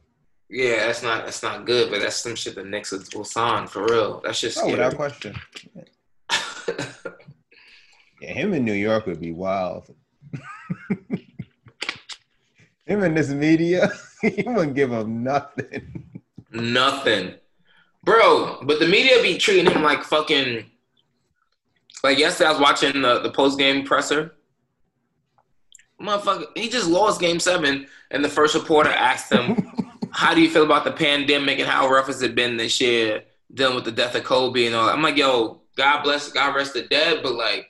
[0.49, 3.66] Yeah, that's not that's not good, but that's some shit the Knicks will, will sign
[3.68, 4.20] for real.
[4.25, 4.73] That's just Oh, scary.
[4.73, 5.37] without question.
[8.23, 9.94] Yeah, him in New York would be wild.
[12.85, 16.05] him in this media, he wouldn't give him nothing.
[16.53, 17.35] Nothing.
[18.03, 20.65] Bro, but the media be treating him like fucking.
[22.03, 24.37] Like yesterday, I was watching the, the post game presser.
[26.01, 29.71] Motherfucker, he just lost game seven, and the first reporter asked him,
[30.13, 33.23] How do you feel about the pandemic and how rough has it been this year
[33.53, 34.95] dealing with the death of Kobe and all that?
[34.95, 37.67] I'm like, Yo, God bless, God rest the dead, but like,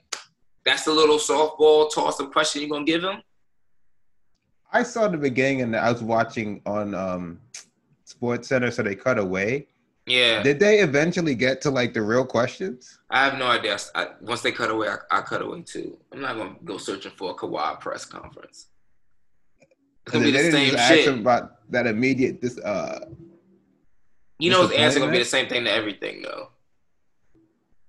[0.65, 3.23] that's the little softball toss of question you're gonna give him?
[4.73, 7.41] I saw the beginning and I was watching on um
[8.05, 9.67] Sports Center, so they cut away.
[10.11, 10.43] Yeah.
[10.43, 12.99] Did they eventually get to like the real questions?
[13.11, 13.79] I have no idea.
[13.95, 15.99] I, once they cut away, I, I, cut away too.
[16.13, 18.67] I'm not gonna go searching for a Kawhi press conference.
[19.61, 21.19] It's gonna be the same shit.
[21.19, 23.07] about that immediate this uh.
[24.39, 26.49] You know, his answer gonna be the same thing to everything though.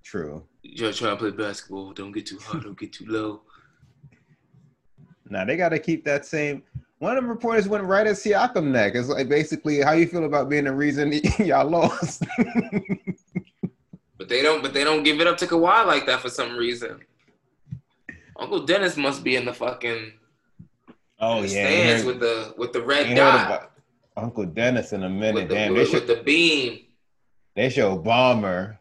[0.03, 0.43] True.
[0.61, 1.93] You're trying to play basketball.
[1.93, 2.59] Don't get too high.
[2.59, 3.41] Don't get too low.
[5.29, 6.63] Now they got to keep that same.
[7.01, 8.93] One of the reporters went right at Siakam neck.
[8.93, 12.23] It's like basically how you feel about being the reason y'all lost.
[14.19, 14.61] but they don't.
[14.61, 16.99] But they don't give it up to Kawhi like that for some reason.
[18.37, 20.13] Uncle Dennis must be in the fucking.
[21.19, 23.71] Oh the yeah, stands with the with the red dot.
[24.15, 25.49] Uncle Dennis in a minute.
[25.49, 26.81] The, Damn, with, they should, with the beam.
[27.55, 28.77] They show Ballmer.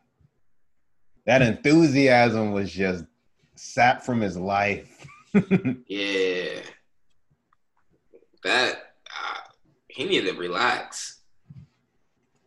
[1.25, 3.07] That enthusiasm was just
[3.55, 5.07] sapped from his life.
[5.87, 6.61] yeah
[8.45, 9.41] that uh,
[9.89, 11.21] he needed to relax.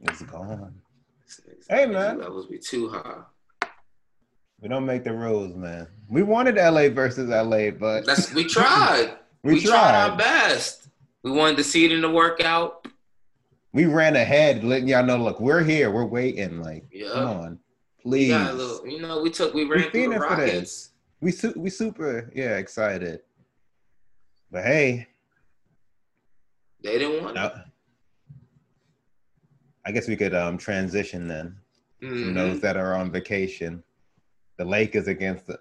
[0.01, 0.75] It's gone.
[1.69, 3.21] Hey man, levels be too high.
[4.61, 5.87] We don't make the rules, man.
[6.09, 9.17] We wanted LA versus LA, but that's we tried.
[9.43, 9.71] we, we tried.
[9.71, 10.87] tried our best.
[11.23, 12.87] We wanted to see it in the workout.
[13.73, 16.61] We ran ahead, letting y'all know, look, we're here, we're waiting.
[16.61, 17.09] Like, yeah.
[17.11, 17.59] come on,
[18.01, 18.31] please.
[18.31, 20.91] Little, you know, we took, we ran we through the Rockets.
[21.21, 23.21] We su- we super, yeah, excited.
[24.51, 25.07] But hey,
[26.83, 27.51] they didn't want it.
[29.85, 31.57] I guess we could um, transition then
[32.01, 32.23] mm-hmm.
[32.23, 33.83] from those that are on vacation.
[34.57, 35.59] The Lakers against the,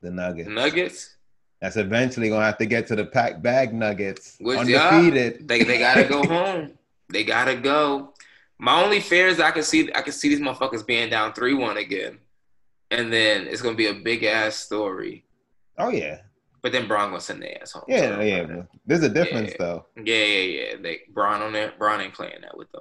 [0.00, 0.48] the Nuggets.
[0.48, 1.16] Nuggets?
[1.60, 4.36] That's eventually gonna have to get to the pack bag Nuggets.
[4.38, 5.48] Which, undefeated.
[5.48, 6.72] They they gotta go home.
[7.08, 8.12] They gotta go.
[8.58, 11.54] My only fear is I can see I can see these motherfuckers being down three
[11.54, 12.18] one again,
[12.90, 15.24] and then it's gonna be a big ass story.
[15.78, 16.18] Oh yeah,
[16.64, 17.84] but then Bron gonna send their ass home.
[17.86, 18.62] Yeah, so yeah.
[18.86, 19.56] There's a difference yeah.
[19.58, 19.86] though.
[20.02, 20.76] Yeah, yeah, yeah.
[20.80, 21.74] They Bron on there.
[21.78, 22.80] Bron ain't playing that with them.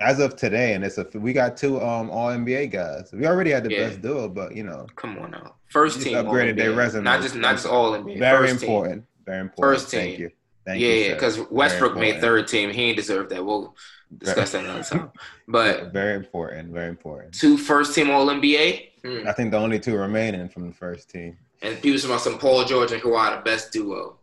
[0.00, 3.12] As of today, and it's a we got two um all NBA guys.
[3.12, 3.86] We already had the yeah.
[3.86, 4.88] best duo, but you know.
[4.96, 5.54] Come on now.
[5.68, 7.04] First team upgraded their resume.
[7.04, 8.18] Not just not just all NBA.
[8.18, 9.02] Very First important.
[9.02, 9.08] Team.
[9.26, 9.76] Very important.
[9.76, 10.00] First team.
[10.00, 10.30] Thank you.
[10.66, 12.70] Thank yeah, you, yeah, because Westbrook made third team.
[12.70, 13.44] He ain't deserve that.
[13.44, 13.76] We'll
[14.18, 15.12] discuss that another time.
[15.46, 16.72] But very important.
[16.72, 17.34] Very important.
[17.34, 18.88] Two first team All NBA.
[19.04, 19.28] Hmm.
[19.28, 21.36] I think the only two remaining from the first team.
[21.64, 24.18] And people talking about some Paul George and Kawhi, the best duo.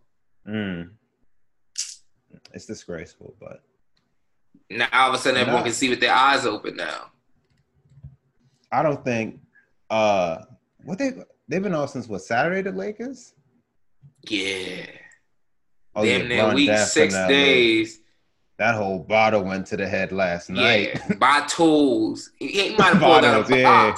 [0.47, 0.91] Mm.
[2.53, 3.63] It's disgraceful, but
[4.69, 7.11] now all of a sudden everyone can see with their eyes open now.
[8.71, 9.39] I don't think
[9.89, 10.43] uh
[10.83, 11.13] what they
[11.47, 13.33] they've been off since what Saturday the Lakers?
[14.27, 14.85] Yeah.
[15.95, 18.01] Oh, Damn near week six days.
[18.57, 21.01] That whole bottle went to the head last night.
[21.19, 22.29] Yeah, tools.
[22.37, 23.95] He might have pulled out a yeah.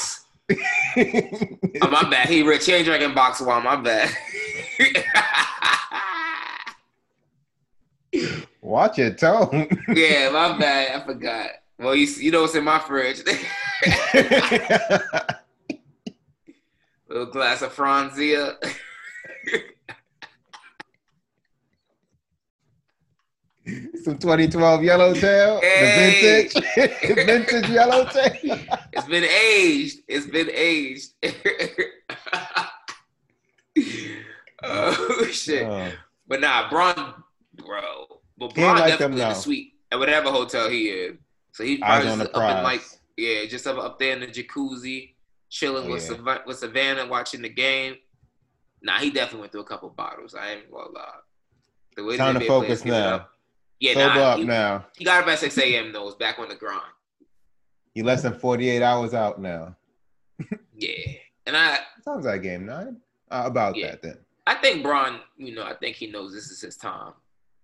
[0.51, 2.29] Oh, my bad.
[2.29, 2.65] He rich.
[2.65, 3.63] He ain't drinking box wine.
[3.63, 4.09] My bad.
[8.61, 9.67] Watch your tone.
[9.89, 11.01] yeah, my bad.
[11.01, 11.49] I forgot.
[11.77, 13.21] Well, you you know what's in my fridge?
[17.09, 18.55] Little glass of Franzia.
[23.65, 25.61] Some 2012 Yellowtail.
[25.61, 26.49] Hey.
[26.49, 28.59] The vintage, vintage Yellowtail.
[28.91, 29.99] It's been aged.
[30.07, 31.13] It's been aged.
[34.63, 35.63] oh shit!
[35.63, 35.91] Uh,
[36.27, 37.23] but nah, Bron,
[37.55, 38.05] bro.
[38.37, 41.17] But Bron like definitely in the suite at whatever hotel he is.
[41.53, 42.57] So he probably just up prize.
[42.57, 42.81] in like
[43.15, 45.13] yeah, just up, up there in the jacuzzi,
[45.49, 46.17] chilling oh, with yeah.
[46.17, 47.95] Sav- with Savannah, watching the game.
[48.81, 50.35] Nah, he definitely went through a couple bottles.
[50.35, 51.05] I ain't gonna lie.
[51.95, 53.27] The way Time to focus now.
[53.83, 54.85] Yeah, Sober nah, up he, now.
[54.95, 55.91] He got up at 6 a.m.
[55.91, 56.05] though.
[56.05, 56.81] Was back on the grind.
[57.93, 59.75] You less than 48 hours out now.
[60.77, 61.11] yeah,
[61.45, 63.01] and I sounds like game nine.
[63.29, 63.91] Uh, about yeah.
[63.91, 64.17] that then.
[64.47, 67.11] I think Bron, you know, I think he knows this is his time.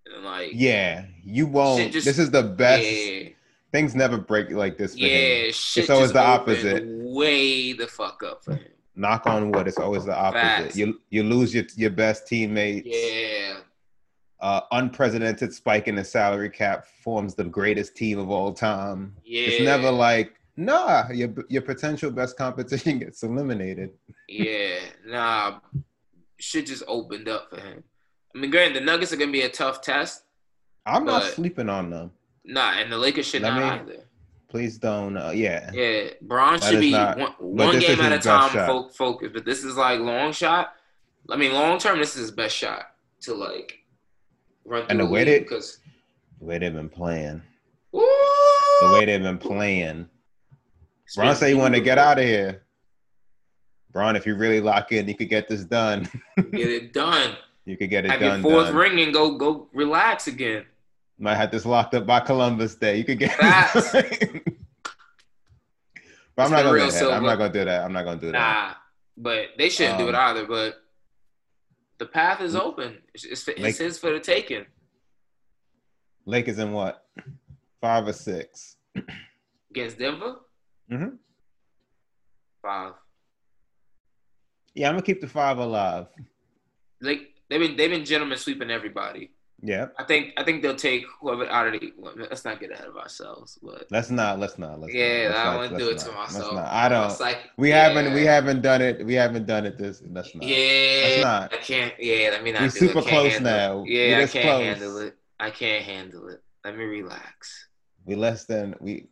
[0.04, 1.90] And like, yeah, you won't.
[1.90, 2.84] Just, this is the best.
[2.84, 3.28] Yeah.
[3.72, 4.94] Things never break like this.
[4.94, 5.08] yeah,
[5.46, 5.52] him.
[5.52, 5.84] shit.
[5.84, 6.84] It's always the opposite.
[6.86, 8.72] Way the fuck up for him.
[8.94, 9.68] Knock on wood.
[9.68, 10.42] It's always the opposite.
[10.42, 10.76] Facts.
[10.76, 12.86] You you lose your your best teammates.
[12.86, 13.60] Yeah
[14.40, 19.14] uh, unprecedented spike in the salary cap forms the greatest team of all time.
[19.24, 19.42] Yeah.
[19.42, 23.90] It's never like, nah, your your potential best competition gets eliminated.
[24.28, 25.60] yeah, nah,
[26.38, 27.82] shit just opened up for him.
[28.34, 30.22] I mean, granted, the Nuggets are gonna be a tough test.
[30.86, 32.10] I'm not sleeping on them.
[32.44, 34.02] Nah, and the Lakers should Let not me, either.
[34.48, 35.16] Please don't.
[35.16, 35.70] Uh, yeah.
[35.72, 39.30] Yeah, Bron That should be not- one, one game at a time fo- focus.
[39.32, 40.72] But this is like long shot.
[41.28, 42.86] I mean, long term, this is his best shot
[43.22, 43.79] to like
[44.70, 45.78] run through And the way they- because
[46.38, 47.42] The way they've been playing.
[47.92, 48.00] Woo!
[48.80, 50.08] The way they've been playing.
[51.16, 52.62] Bron been said he wanted to get out of here.
[53.92, 56.08] Bron, if you really lock in, you could get this done.
[56.36, 57.34] Get it done.
[57.66, 58.42] you could get it Have your done.
[58.42, 58.76] fourth done.
[58.76, 60.64] ring and go go relax again.
[61.18, 62.96] Might have this locked up by Columbus Day.
[62.96, 63.90] You could get Facts.
[63.92, 64.18] this.
[66.36, 67.12] But I'm not gonna do that.
[67.12, 67.84] I'm not gonna do that.
[67.84, 68.38] I'm not gonna do that.
[68.38, 68.74] Nah,
[69.16, 70.46] but they shouldn't do it Um, either.
[70.46, 70.80] But
[72.00, 72.96] the path is open.
[73.14, 74.64] It's, it's, it's his for the taking.
[76.24, 77.04] Lakers in what?
[77.80, 78.76] Five or six.
[79.70, 80.36] Against Denver?
[80.90, 81.16] Mm-hmm.
[82.62, 82.94] Five.
[84.74, 86.06] Yeah, I'm gonna keep the five alive.
[87.02, 89.30] Like they've been they've been gentlemen sweeping everybody.
[89.62, 89.88] Yeah.
[89.98, 91.92] I think I think they'll take whoever out of the.
[92.16, 94.38] let's not get ahead of ourselves, but Let's not.
[94.38, 94.80] Let's not.
[94.80, 96.54] Let's yeah, not, let's I not, don't want to do it let's to myself.
[96.54, 96.66] not.
[96.66, 97.10] I don't.
[97.10, 98.14] It's like we yeah, haven't.
[98.14, 99.04] We haven't done it.
[99.04, 99.76] We haven't done it.
[99.76, 100.02] This.
[100.10, 100.44] Let's not.
[100.44, 101.54] Yeah, Let's not.
[101.54, 101.94] I can't.
[101.98, 102.62] Yeah, let me not.
[102.62, 103.82] We're do super close now.
[103.82, 103.90] It.
[103.90, 104.64] Yeah, I can't close.
[104.64, 105.16] handle it.
[105.38, 106.42] I can't handle it.
[106.64, 107.68] Let me relax.
[108.06, 109.08] We less than we.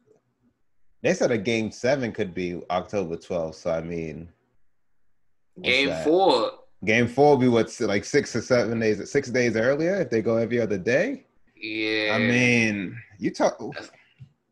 [1.03, 3.55] They said a game seven could be October 12th.
[3.55, 4.29] So I mean,
[5.63, 6.53] Game four.
[6.85, 10.23] Game four will be what's like six or seven days, six days earlier if they
[10.23, 11.25] go every other day.
[11.57, 13.59] Yeah, I mean, you talk.
[13.75, 13.91] that's,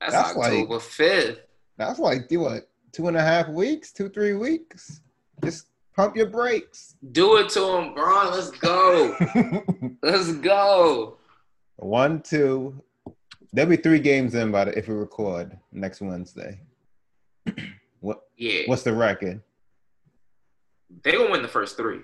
[0.01, 1.41] that's like- October fifth.
[1.79, 5.03] That's like do what two and a half weeks, two three weeks.
[5.45, 6.97] Just pump your brakes.
[7.12, 8.33] Do it to him, Bron.
[8.33, 9.15] Let's go.
[10.03, 11.19] Let's go.
[11.77, 12.83] One, two.
[13.53, 16.59] There'll be three games in by the, if we record next Wednesday.
[18.01, 19.41] what Yeah, what's the record?
[21.03, 22.01] they gonna win the first three.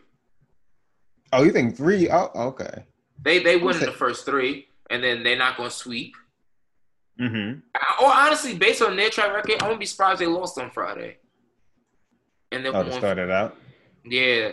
[1.32, 2.08] Oh, you think three?
[2.10, 2.84] Oh, okay.
[3.22, 6.14] They they win the first three, and then they're not gonna sweep.
[7.20, 7.60] Mm-hmm.
[8.04, 11.18] Or honestly, based on their track record, I wouldn't be surprised they lost on Friday.
[12.50, 13.56] And then Oh, to start it out.
[14.04, 14.52] yeah,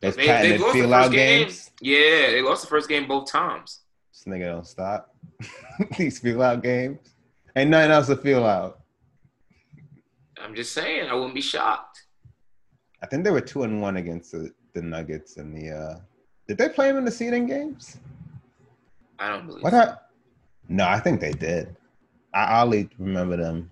[0.00, 1.42] Those they, they lost the feel out first game.
[1.44, 1.70] games.
[1.80, 3.80] Yeah, they lost the first game both times.
[4.12, 5.14] This nigga don't stop.
[5.98, 6.98] These feel out games.
[7.54, 8.80] Ain't nothing else to feel out.
[10.42, 12.04] I'm just saying, I wouldn't be shocked.
[13.02, 15.70] I think they were two and one against the, the Nuggets and the.
[15.70, 16.00] uh
[16.48, 17.98] Did they play him in the seeding games?
[19.18, 19.62] I don't believe.
[19.62, 19.72] What?
[19.72, 19.78] so.
[19.78, 19.94] I,
[20.68, 21.76] no, I think they did.
[22.34, 23.70] I only remember them.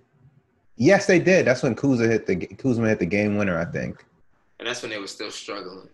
[0.76, 1.46] Yes, they did.
[1.46, 3.58] That's when Kuzma hit the Kuzma hit the game winner.
[3.58, 4.04] I think.
[4.58, 5.88] And that's when they were still struggling.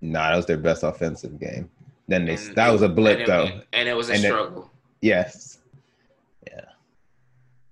[0.00, 1.70] Nah, that was their best offensive game.
[2.08, 3.60] Then they And that it- was a blip and it- though.
[3.72, 4.70] and it was a And it- struggle.
[5.00, 5.58] yes.
[6.48, 6.64] Yeah.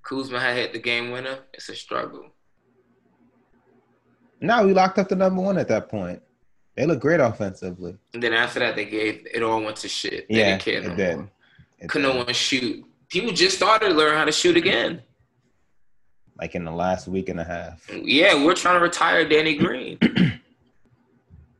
[0.02, 1.38] Kuzma had hit the game winner.
[1.52, 2.30] It's a struggle.
[4.40, 6.22] No, we locked up the number one at that point.
[6.76, 7.96] They look great offensively.
[8.14, 10.28] And then after that, they gave it all went to shit.
[10.28, 11.16] They yeah, didn't care it no did.
[11.16, 11.30] more.
[11.78, 12.26] It Could no did.
[12.26, 12.84] one shoot?
[13.08, 15.02] People just started to learn how to shoot again.
[16.38, 17.86] Like in the last week and a half.
[18.02, 19.98] Yeah, we're trying to retire Danny Green.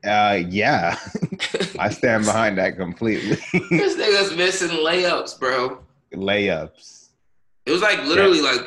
[0.02, 0.96] Uh, yeah,
[1.78, 3.36] I stand behind that completely.
[3.70, 5.78] this nigga's missing layups, bro.
[6.14, 7.08] Layups.
[7.66, 8.66] It was like literally like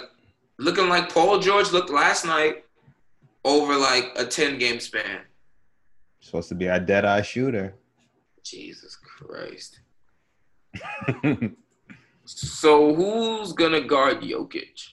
[0.60, 2.63] looking like Paul George looked last night
[3.46, 5.22] over like a 10 game span.
[6.20, 7.76] Supposed to be our dead eye shooter.
[8.44, 9.80] Jesus Christ.
[12.26, 14.90] So who's gonna guard Jokic?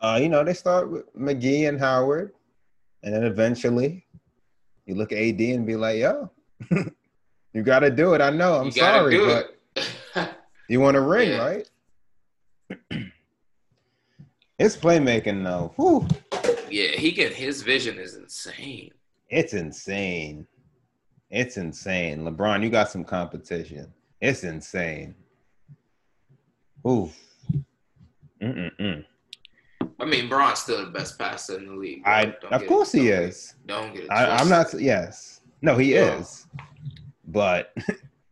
[0.00, 2.32] Uh, you know, they start with McGee and Howard,
[3.02, 4.06] and then eventually
[4.84, 6.30] you look at AD and be like, yo,
[7.52, 8.20] you got to do it.
[8.20, 8.54] I know.
[8.56, 9.56] I'm sorry, but
[10.68, 11.44] you want to ring, Yeah.
[11.44, 11.70] right?
[14.58, 15.72] it's playmaking, though.
[15.76, 16.06] Whew.
[16.70, 17.32] yeah, he can.
[17.32, 18.90] His vision is insane.
[19.28, 20.46] It's insane.
[21.30, 22.20] It's insane.
[22.20, 23.92] LeBron, you got some competition.
[24.20, 25.14] It's insane.
[26.86, 27.10] Ooh.
[28.40, 29.04] Mm-mm-mm.
[29.98, 32.04] I mean, Bron's still the best passer in the league.
[32.04, 32.12] bro.
[32.12, 33.54] I, Don't of get course it- he get- is.
[33.66, 34.10] Don't get it.
[34.10, 34.72] I, I'm not.
[34.80, 35.40] Yes.
[35.62, 36.18] No, he Yeah.
[36.18, 36.46] is.
[37.26, 37.74] But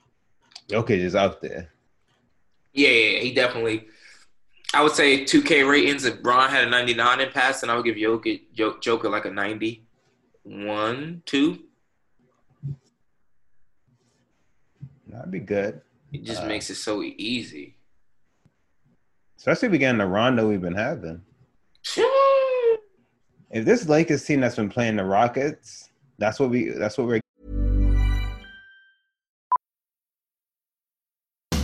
[0.68, 1.70] Jokic is out there.
[2.72, 3.86] Yeah, yeah, he definitely.
[4.74, 6.04] I would say 2K ratings.
[6.04, 9.30] If Bron had a 99 in passing, I would give Jokic, Jo- Joker like a
[9.30, 11.60] 91, two.
[15.08, 15.80] That'd be good.
[16.12, 17.76] It just Uh, makes it so easy.
[19.38, 21.22] Especially if we get in the rondo we've been having.
[23.50, 26.70] If this Lakers team that's been playing the Rockets, that's what we.
[26.70, 27.20] That's what we're.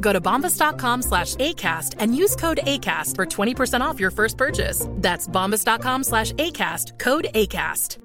[0.00, 4.88] Go to bombas.com slash ACAST and use code ACAST for 20% off your first purchase.
[4.96, 7.98] That's bombas.com slash ACAST, code ACAST.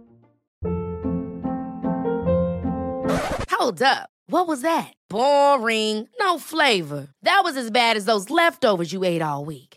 [3.50, 4.10] Hold up.
[4.28, 4.92] What was that?
[5.10, 6.10] Boring.
[6.20, 7.08] No flavor.
[7.22, 9.73] That was as bad as those leftovers you ate all week.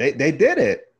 [0.00, 0.94] they they did it.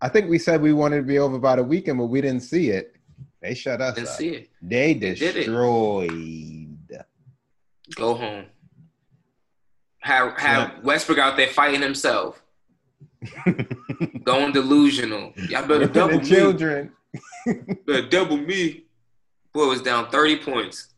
[0.00, 2.42] I think we said we wanted to be over by the weekend, but we didn't
[2.42, 2.94] see it.
[3.42, 4.14] They shut us Didn't up.
[4.14, 4.50] see it.
[4.62, 6.78] They They destroyed.
[7.96, 8.46] Go home.
[9.98, 12.42] Have have Westbrook out there fighting himself.
[14.22, 15.32] Going delusional.
[15.48, 16.24] Y'all better double me.
[16.28, 16.92] children.
[17.86, 18.84] Better double me.
[19.52, 20.88] Boy was down 30 points.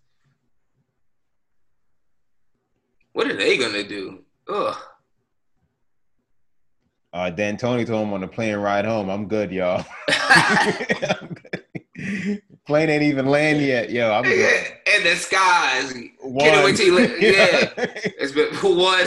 [3.12, 4.20] What are they gonna do?
[4.48, 4.76] Ugh.
[7.16, 9.86] Uh, then Tony told him on the plane ride home, I'm good, y'all.
[10.28, 11.28] I'm
[11.96, 12.42] good.
[12.66, 14.12] Plane ain't even land yet, yo.
[14.12, 14.66] I'm good.
[14.94, 15.94] In the skies.
[15.94, 17.72] Can't wait till you li- yeah.
[18.18, 19.06] It's been one.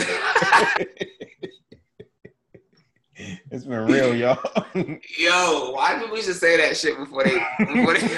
[3.52, 4.42] It's been real, y'all.
[5.16, 8.08] Yo, why did we just say that shit before they before they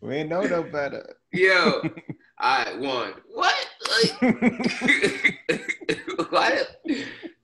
[0.00, 1.16] we ain't know no better.
[1.32, 1.82] Yo,
[2.40, 3.12] I won.
[3.34, 3.54] What?
[3.90, 4.20] Like,
[6.30, 6.62] why?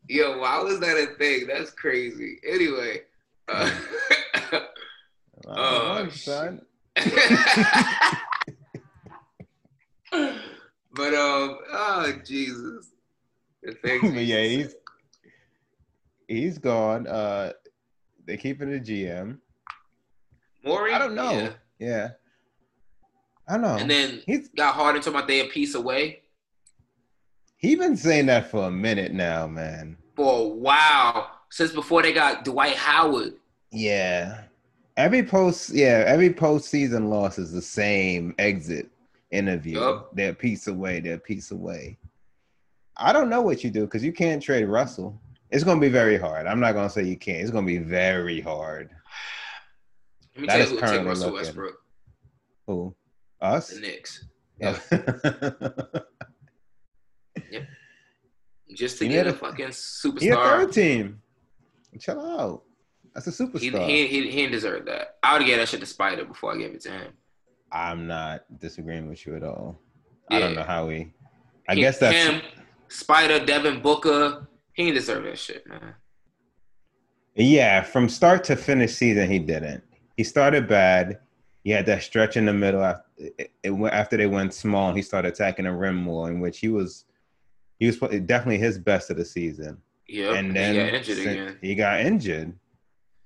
[0.08, 1.46] Yo, why was that a thing?
[1.46, 2.40] That's crazy.
[2.48, 3.02] Anyway,
[3.48, 3.70] uh,
[5.48, 6.62] Oh, son.
[6.96, 7.06] but
[11.14, 12.90] um, oh Jesus,
[13.82, 14.74] yeah, he's
[16.26, 17.06] he's gone.
[17.06, 17.52] Uh,
[18.24, 19.38] they keep keeping the GM.
[20.64, 20.94] Morey.
[20.94, 21.32] I don't know.
[21.32, 21.50] Yeah.
[21.78, 22.08] Yeah,
[23.48, 23.76] I know.
[23.76, 26.22] And then he's got Harden talking about they a piece away
[27.56, 29.96] he been saying that for a minute now, man.
[30.14, 33.34] for a while since before they got Dwight Howard.
[33.72, 34.42] Yeah.
[34.96, 38.88] Every post, yeah, every postseason loss is the same exit
[39.30, 39.80] interview.
[39.80, 40.14] Yup.
[40.14, 41.00] They're a piece away.
[41.00, 41.98] They're a piece away.
[42.96, 45.20] I don't know what you do because you can't trade Russell.
[45.50, 46.46] It's going to be very hard.
[46.46, 47.42] I'm not going to say you can't.
[47.42, 48.90] It's going to be very hard.
[50.34, 51.46] Let me That tell you who take currently Russell looking.
[51.46, 51.74] Westbrook.
[52.66, 52.94] Who?
[53.54, 53.70] Us?
[53.70, 54.24] The Knicks.
[54.60, 54.78] Yeah.
[58.74, 60.34] Just to He get a a- fucking he a superstar.
[60.34, 61.22] third team.
[61.98, 62.62] Chill out.
[63.14, 63.86] That's a He, superstar.
[63.86, 65.16] he, he, he didn't deserve that.
[65.22, 67.12] I would gave that shit to Spider before I gave it to him.
[67.72, 69.78] I'm not disagreeing with you at all.
[70.30, 71.12] I don't know how we.
[71.68, 72.42] I He- guess that's him,
[72.88, 74.48] Spider, Devin Booker.
[74.74, 75.94] He didn't deserve that shit, man.
[77.34, 79.82] Yeah, from start to finish season, he didn't.
[80.16, 81.20] He started bad.
[81.66, 84.86] He had that stretch in the middle after, it, it after they went small.
[84.86, 87.06] And he started attacking the rim more, in which he was
[87.80, 89.78] he was definitely his best of the season.
[90.06, 90.36] Yep.
[90.36, 91.58] and then he got injured again.
[91.60, 92.56] he got injured.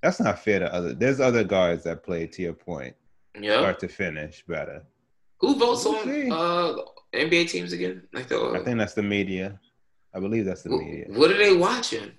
[0.02, 0.94] That's not fair to other.
[0.94, 2.96] There's other guards that play to your point,
[3.38, 3.58] Yep.
[3.58, 4.84] start to finish better.
[5.40, 6.76] Who votes on uh,
[7.12, 8.04] NBA teams again?
[8.14, 9.60] Like the, I think that's the media.
[10.14, 11.04] I believe that's the media.
[11.10, 12.12] what are they watching?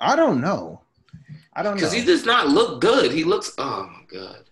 [0.00, 0.80] I don't know.
[1.54, 1.76] I don't know.
[1.76, 3.12] Because he does not look good.
[3.12, 3.52] He looks.
[3.56, 4.48] Oh my god.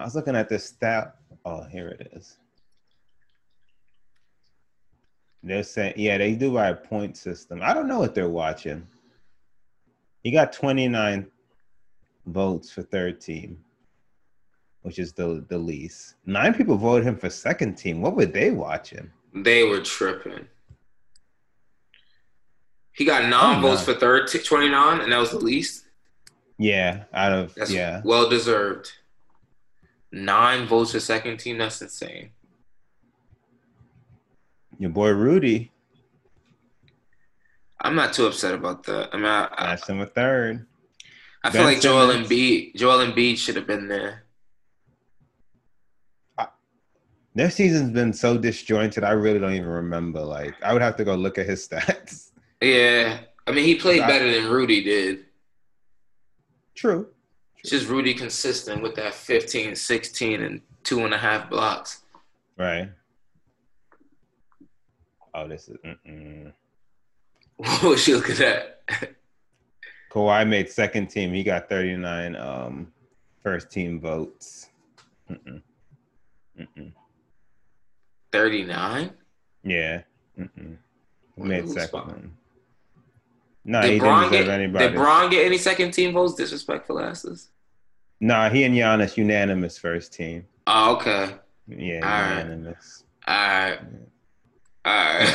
[0.00, 1.14] I was looking at this stat.
[1.44, 2.38] Oh, here it is.
[5.42, 7.60] They're saying, yeah, they do by a point system.
[7.62, 8.86] I don't know what they're watching.
[10.22, 11.26] He got 29
[12.26, 13.58] votes for third team,
[14.82, 16.14] which is the the least.
[16.24, 18.00] Nine people voted him for second team.
[18.00, 19.10] What were they watching?
[19.34, 20.46] They were tripping.
[22.92, 25.84] He got nine votes for third, t- 29, and that was the least.
[26.58, 28.02] Yeah, out of That's yeah.
[28.04, 28.92] well deserved.
[30.12, 31.58] Nine votes for second team.
[31.58, 32.30] That's insane.
[34.78, 35.70] Your boy Rudy
[37.82, 39.10] I'm not too upset about that.
[39.12, 40.66] I mean, I, I, matched him a third.
[41.42, 42.08] I feel like Joel.
[42.08, 44.24] Embiid, Joel Embiid should have been there.
[47.34, 49.04] Their season's been so disjointed.
[49.04, 50.20] I really don't even remember.
[50.20, 52.32] Like, I would have to go look at his stats.
[52.60, 55.24] Yeah, I mean, he played better than Rudy did.
[56.74, 57.08] True.
[57.64, 62.02] Just Rudy consistent with that 15, 16, and two and a half blocks.
[62.56, 62.90] Right.
[65.34, 65.76] Oh, this is.
[65.84, 66.52] Mm-mm.
[67.56, 68.82] What was you looking at?
[70.10, 71.32] Kawhi made second team.
[71.34, 72.92] He got 39 um,
[73.42, 74.70] first team votes.
[75.30, 75.60] Mm-mm.
[76.58, 76.92] Mm-mm.
[78.32, 79.10] 39?
[79.62, 80.02] Yeah.
[80.38, 80.76] Mm-mm.
[81.36, 82.32] He made second.
[83.64, 84.86] No, he Did didn't Bron, deserve get, anybody.
[84.88, 86.34] did Bron get any second team votes?
[86.34, 87.48] Disrespectful asses.
[88.20, 90.46] Nah, he and Giannis unanimous first team.
[90.66, 91.34] Oh, okay.
[91.68, 92.42] Yeah, All right.
[92.44, 93.04] unanimous.
[93.26, 93.78] All right.
[94.84, 95.28] All right.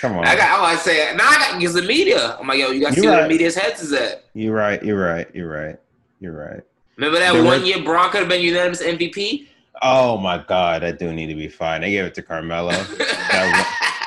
[0.00, 0.26] Come on.
[0.26, 0.58] I got.
[0.58, 1.14] I want to say.
[1.16, 2.36] Now I got because the media.
[2.38, 4.24] I'm like, yo, you got to You see where the media's heads is at.
[4.34, 4.82] You're right.
[4.84, 5.28] You're right.
[5.34, 5.76] You're right.
[6.20, 6.60] You're right.
[6.96, 9.46] Remember that There one was- year Bron could have been unanimous MVP?
[9.80, 11.80] Oh my God, that do need to be fine.
[11.82, 12.72] They gave it to Carmelo.
[12.72, 13.97] That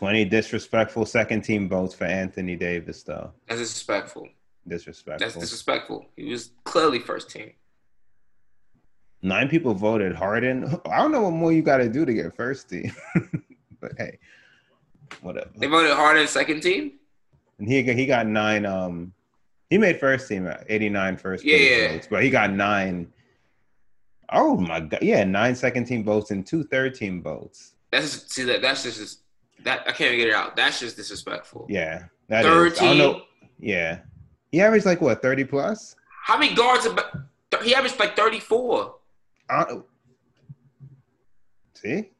[0.00, 3.32] wa- Twenty disrespectful second team votes for Anthony Davis, though.
[3.48, 4.28] That's disrespectful.
[4.68, 5.26] Disrespectful.
[5.26, 6.06] That's disrespectful.
[6.16, 7.52] He was clearly first team.
[9.22, 10.78] Nine people voted Harden.
[10.90, 12.92] I don't know what more you got to do to get first team,
[13.80, 14.18] but hey,
[15.20, 15.50] whatever.
[15.56, 16.92] They voted Harden second team.
[17.58, 18.66] And he he got nine.
[18.66, 19.12] Um,
[19.70, 21.92] he made first team at 89 first Yeah, yeah.
[21.92, 23.08] votes, but he got nine.
[24.30, 25.02] Oh my god!
[25.02, 27.74] Yeah, nine second team votes and two third team votes.
[27.90, 28.60] That's see that.
[28.62, 29.20] That's just
[29.64, 29.80] that.
[29.86, 30.56] I can't even get it out.
[30.56, 31.66] That's just disrespectful.
[31.68, 33.22] Yeah, that Third is- I don't know.
[33.58, 34.00] Yeah,
[34.52, 35.96] he averaged like what 30 plus.
[36.24, 36.86] How many guards?
[36.86, 37.06] About,
[37.62, 38.96] he averaged like 34.
[39.48, 39.86] I don't-
[41.74, 42.10] see,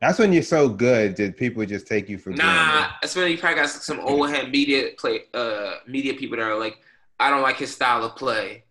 [0.00, 2.94] that's when you're so good that people just take you for Nah, granted.
[3.02, 6.58] that's when you probably got some old head media play, uh, media people that are
[6.58, 6.78] like,
[7.18, 8.64] I don't like his style of play,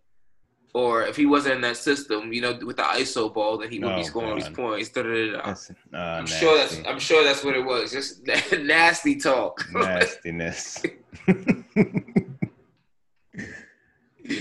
[0.76, 3.80] or if he wasn't in that system, you know, with the ISO ball, then he
[3.80, 4.90] would Oh, be scoring these points.
[4.90, 7.94] Da, da, da, uh, I'm sure that's I'm sure that's what it was.
[7.94, 8.28] Just
[8.60, 9.66] nasty talk.
[9.72, 10.84] nastiness.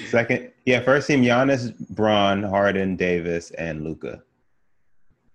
[0.09, 4.23] Second, yeah, first team: Giannis, Bron, Harden, Davis, and Luka.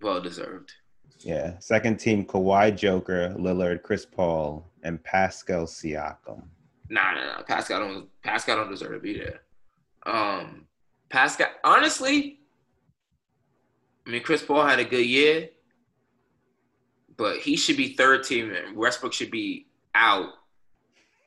[0.02, 0.72] well deserved.
[1.20, 1.58] Yeah.
[1.60, 6.42] Second team: Kawhi, Joker, Lillard, Chris Paul, and Pascal Siakam.
[6.90, 7.42] Nah, nah, nah.
[7.42, 9.40] Pascal don't Pascal don't deserve to be there.
[10.04, 10.66] Um,
[11.10, 12.38] Pascal, honestly,
[14.06, 15.50] I mean, Chris Paul had a good year,
[17.16, 20.30] but he should be third team, and Westbrook should be out.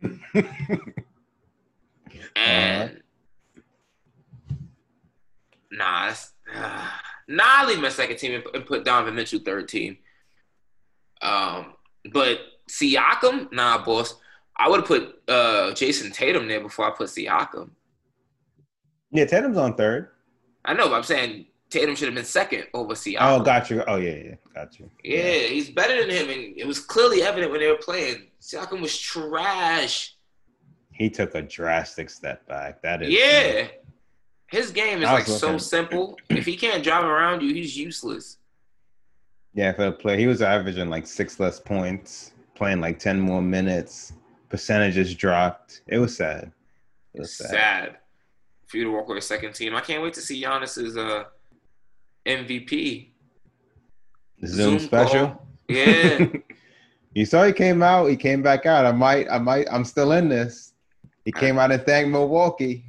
[2.36, 3.02] and
[5.72, 6.90] nah, that's, uh,
[7.28, 9.98] nah, I leave my second team and, and put Donovan Mitchell third team.
[11.22, 11.74] Um,
[12.12, 14.16] but Siakam, nah, boss.
[14.56, 17.72] I would have put uh, Jayson Tatum there before I put Siakam.
[19.14, 20.10] Yeah, Tatum's on third.
[20.66, 23.18] I know, but I'm saying Tatum should have been second over Siakam.
[23.22, 23.84] Oh, got you.
[23.88, 24.90] Oh, yeah, yeah, got you.
[25.04, 28.28] Yeah, he's better than him, and it was clearly evident when they were playing.
[28.42, 30.16] Siakam was trash.
[30.92, 32.82] He took a drastic step back.
[32.82, 33.10] That is.
[33.10, 33.68] Yeah,
[34.48, 36.18] his game is like so simple.
[36.30, 38.38] If he can't drive around you, he's useless.
[39.56, 43.42] Yeah, for a play, he was averaging like six less points, playing like ten more
[43.42, 44.14] minutes.
[44.50, 45.82] Percentages dropped.
[45.88, 46.52] It was sad.
[47.16, 47.50] It was Sad.
[47.50, 47.98] sad.
[48.74, 49.76] For you to walk with a second team.
[49.76, 51.26] I can't wait to see Giannis's uh,
[52.26, 53.10] MVP.
[54.44, 55.28] Zoom, Zoom special.
[55.28, 55.48] call.
[55.70, 56.26] Yeah.
[57.14, 58.08] you saw he came out.
[58.08, 58.88] He came back out.
[58.88, 59.28] I might.
[59.30, 59.68] I might.
[59.72, 60.74] I'm still in this.
[61.24, 62.84] He came out and thanked Milwaukee.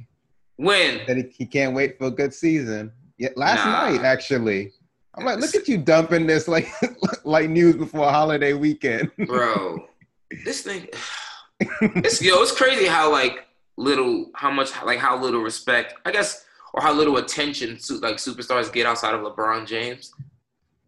[0.55, 1.01] When?
[1.05, 2.91] That he, he can't wait for a good season.
[3.19, 3.89] Yeah, last Nah.
[3.91, 4.73] night actually.
[5.13, 6.67] I'm like, look at you dumping this like
[7.23, 9.11] like news before a holiday weekend.
[9.27, 9.87] bro.
[10.45, 10.87] this thing,
[11.59, 13.45] it's yo, it's crazy how like
[13.77, 18.71] little, how much, like how little respect, I guess, or how little attention like superstars
[18.71, 20.13] get outside of LeBron James.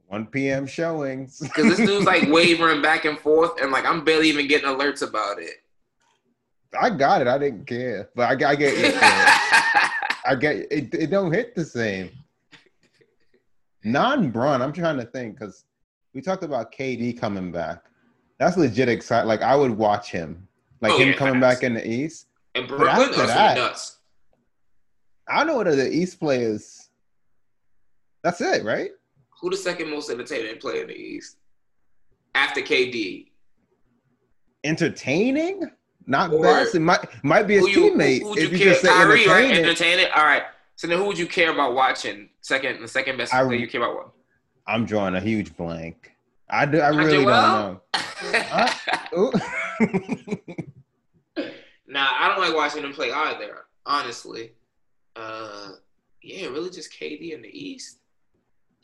[0.08, 0.66] 1 p.m.
[0.66, 1.40] showings.
[1.42, 5.08] Because this dude's like wavering back and forth, and like I'm barely even getting alerts
[5.08, 5.56] about it.
[6.80, 7.28] I got it.
[7.28, 8.96] I didn't care, but I, I get it.
[10.26, 10.94] I get it.
[10.94, 12.12] It don't hit the same.
[13.84, 14.62] Non Bron.
[14.62, 15.66] I'm trying to think because
[16.14, 17.84] we talked about KD coming back.
[18.40, 19.28] That's legit exciting.
[19.28, 20.48] Like I would watch him,
[20.82, 22.27] like Oh, him yeah, coming back in the East.
[22.58, 23.98] And Brooklyn, after that's nuts.
[25.30, 26.90] I know what are the East players.
[28.24, 28.90] That's it, right?
[29.42, 31.38] Who the second most entertaining player in the East?
[32.34, 33.28] After KD.
[34.64, 35.70] Entertaining,
[36.06, 36.76] not Or- best.
[36.76, 38.22] It might might be a teammate.
[38.22, 38.74] who would if you you care?
[38.74, 39.58] just say Kyrie entertaining.
[39.66, 40.08] entertaining?
[40.16, 40.44] All right.
[40.76, 42.30] So then who would you care about watching?
[42.42, 44.10] Second, the second best I- player you care about what?
[44.68, 46.12] I'm drawing a huge blank.
[46.50, 46.80] I do.
[46.80, 47.82] I really Joel?
[49.14, 49.32] don't know.
[51.98, 54.52] Nah, I don't like watching them play either, honestly.
[55.16, 55.70] Uh
[56.22, 57.98] yeah, really just KD in the East.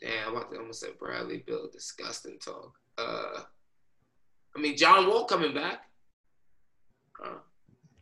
[0.00, 2.72] Damn, to almost say Bradley Beal, disgusting talk.
[2.98, 3.42] Uh
[4.56, 5.82] I mean John Wall coming back.
[7.20, 7.38] Huh?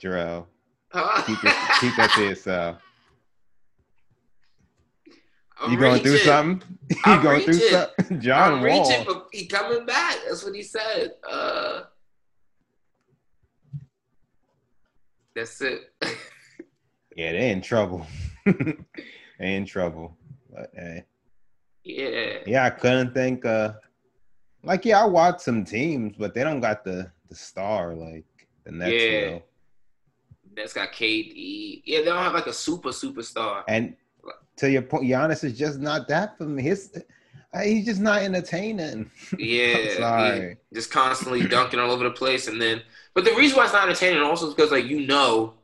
[0.03, 0.47] Jarrell,
[0.91, 1.23] Huh?
[1.27, 1.39] keep,
[1.97, 2.77] that to yourself.
[5.61, 6.63] I'm You going through something?
[6.91, 8.21] You I'm going through something?
[8.21, 8.89] John I'm Wall.
[8.89, 10.17] reaching, he coming back.
[10.27, 11.13] That's what he said.
[11.31, 11.83] Uh
[15.35, 15.93] That's it.
[17.17, 18.07] Yeah, they're in trouble.
[18.47, 18.77] they
[19.39, 20.17] in trouble.
[20.51, 21.05] But hey.
[21.85, 22.39] yeah.
[22.47, 23.75] Yeah, I couldn't think uh
[24.63, 28.25] like yeah, I watched some teams, but they don't got the the star like
[28.65, 29.31] the Nets Yeah.
[29.31, 29.43] will.
[30.55, 31.83] That's got KD.
[31.85, 33.65] Yeah, they don't have like a super superstar.
[33.69, 33.97] And
[34.57, 36.63] to your point, Giannis is just not that for me.
[36.63, 37.03] His
[37.55, 39.11] Uh, he's just not entertaining.
[39.39, 40.57] Yeah, sorry.
[40.73, 42.83] just constantly dunking all over the place, and then.
[43.15, 45.55] But the reason why it's not entertaining also is because like you know,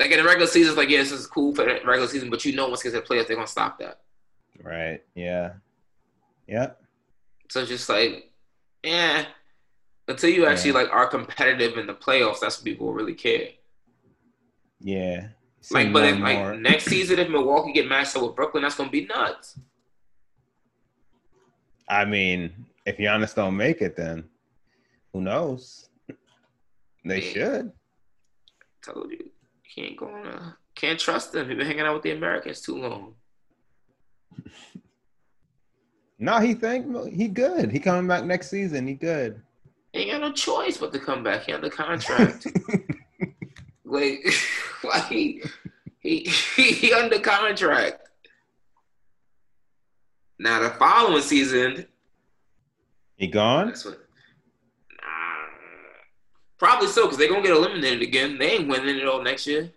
[0.00, 2.28] like in the regular season, it's like yeah, this is cool for the regular season,
[2.30, 4.00] but you know once it gets to the playoffs, they're gonna stop that.
[4.62, 5.02] Right.
[5.14, 5.52] Yeah.
[6.48, 6.70] Yeah.
[7.48, 8.32] So it's just like,
[8.82, 9.26] yeah,
[10.08, 10.76] until you actually Yeah.
[10.78, 13.48] like are competitive in the playoffs, that's when people will really care.
[14.80, 15.28] Yeah.
[15.70, 18.90] Like, but if like next season, if Milwaukee get matched up with Brooklyn, that's gonna
[18.90, 19.58] be nuts.
[21.88, 22.52] I mean,
[22.86, 24.24] if Giannis don't make it, then
[25.12, 25.88] who knows?
[27.04, 27.32] They Yeah.
[27.32, 27.72] should.
[28.84, 29.30] Told you,
[29.62, 31.48] he ain't gonna, can't trust them.
[31.48, 33.14] He been hanging out with the Americans too long.
[36.20, 37.70] No, he think he good.
[37.70, 38.88] He coming back next season.
[38.88, 39.40] He good.
[39.92, 41.44] He ain't got no choice but to come back.
[41.44, 42.44] He under contract.
[43.84, 44.24] like,
[44.82, 45.40] why he,
[46.00, 46.24] he
[46.56, 48.07] he under contract.
[50.38, 51.86] Now the following season,
[53.16, 53.66] He gone?
[53.68, 53.98] that's what.
[55.00, 55.06] Nah,
[56.58, 58.38] probably so because they're gonna get eliminated again.
[58.38, 59.70] They ain't winning it all next year.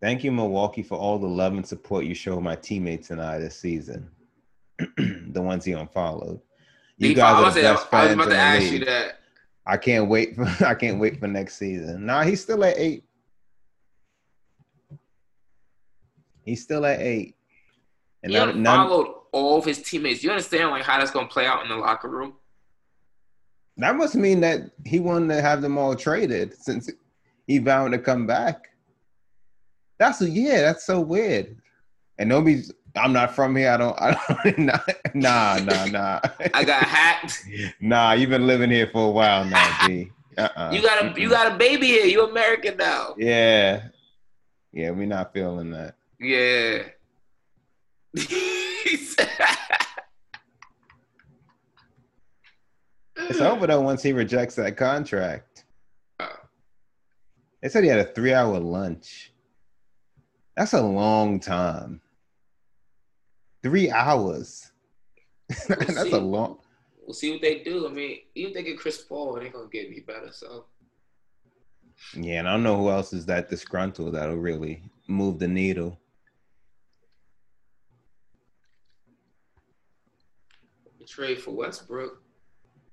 [0.00, 3.38] Thank you, Milwaukee, for all the love and support you showed my teammates and I
[3.38, 4.10] this season.
[4.96, 6.40] the ones he unfollowed.
[6.96, 8.72] You He- guys are the best to- I was fans about to ask league.
[8.80, 9.18] you that.
[9.64, 12.06] I can't wait for I can't wait for next season.
[12.06, 13.04] Nah, he's still at eight.
[16.44, 17.36] He's still at eight.
[18.22, 20.22] And He none, none, unfollowed all of his teammates.
[20.22, 22.34] You understand like how that's gonna play out in the locker room?
[23.78, 26.90] that must mean that he wanted to have them all traded since
[27.46, 28.68] he vowed to come back.
[29.98, 31.56] That's yeah, that's so weird.
[32.18, 33.70] And nobody's I'm not from here.
[33.70, 34.58] I don't I don't
[35.14, 36.20] nah nah nah.
[36.54, 37.44] I got hacked.
[37.80, 40.10] nah, you've been living here for a while now, B.
[40.36, 40.70] Uh-uh.
[40.72, 42.06] You got a you got a baby here.
[42.06, 43.14] You American now.
[43.16, 43.84] Yeah.
[44.72, 45.96] Yeah, we're not feeling that.
[46.18, 46.84] Yeah.
[53.28, 55.64] It's over though once he rejects that contract.
[56.20, 56.28] Oh.
[57.62, 59.32] They said he had a three hour lunch.
[60.56, 62.00] That's a long time.
[63.62, 64.72] Three hours.
[65.68, 66.12] That's see.
[66.12, 66.58] a long.
[67.06, 67.86] we'll see what they do.
[67.88, 70.30] I mean, even if they get Chris Paul, ain't gonna get any better.
[70.32, 70.66] So
[72.14, 75.98] Yeah, and I don't know who else is that disgruntled that'll really move the needle.
[81.06, 82.22] Trade for Westbrook.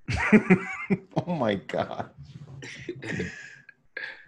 [1.27, 2.09] oh my god.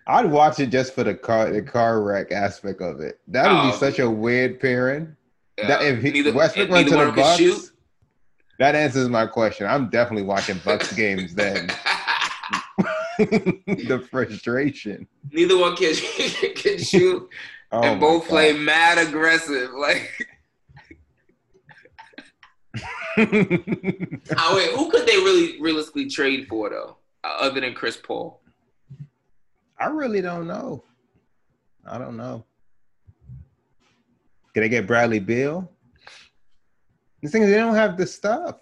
[0.07, 3.19] I'd watch it just for the car the car wreck aspect of it.
[3.27, 3.71] That would Oh.
[3.71, 5.15] be such a weird pairing.
[5.57, 7.53] that Uh, if he, neither- Westbrook went to the can shoot.
[7.53, 7.71] Bucks,
[8.59, 9.67] that answers my question.
[9.67, 11.67] I'm definitely watching Bucks games then.
[13.17, 15.07] the frustration.
[15.32, 15.93] Neither one can
[16.55, 17.27] can shoot,
[17.71, 18.29] Oh and both God.
[18.29, 19.71] play mad aggressive.
[19.71, 20.27] Like,
[23.18, 23.26] oh
[24.55, 28.41] wait, who could they really realistically trade for though, uh, other than Chris Paul?
[29.80, 30.84] I really don't know.
[31.88, 32.45] I don't know.
[34.53, 35.72] Can they get Bradley Beal?
[37.24, 38.57] The thing is, they don't have the stuff.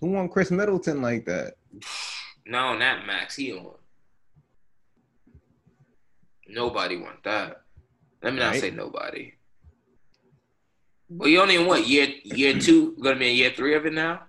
[0.00, 1.54] Who want Khris Middleton like that?
[2.46, 3.36] No, not Max.
[3.36, 3.74] He on.
[6.48, 7.62] Nobody want that.
[8.22, 8.60] Let me not Right.
[8.60, 9.32] say nobody.
[11.16, 12.08] Well, you only in what year?
[12.24, 12.96] Year two?
[13.02, 14.22] Gonna be in year three of it now,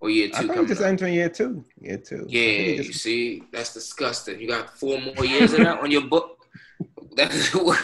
[0.00, 0.88] or year I two he coming just up?
[0.88, 1.64] entering year two.
[1.80, 2.26] Year two.
[2.28, 4.40] Yeah, he you just- see, that's disgusting.
[4.40, 6.36] You got four more years of that on your book.
[7.16, 7.78] That's what.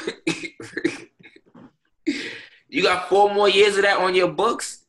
[2.69, 4.85] you got four more years of that on your books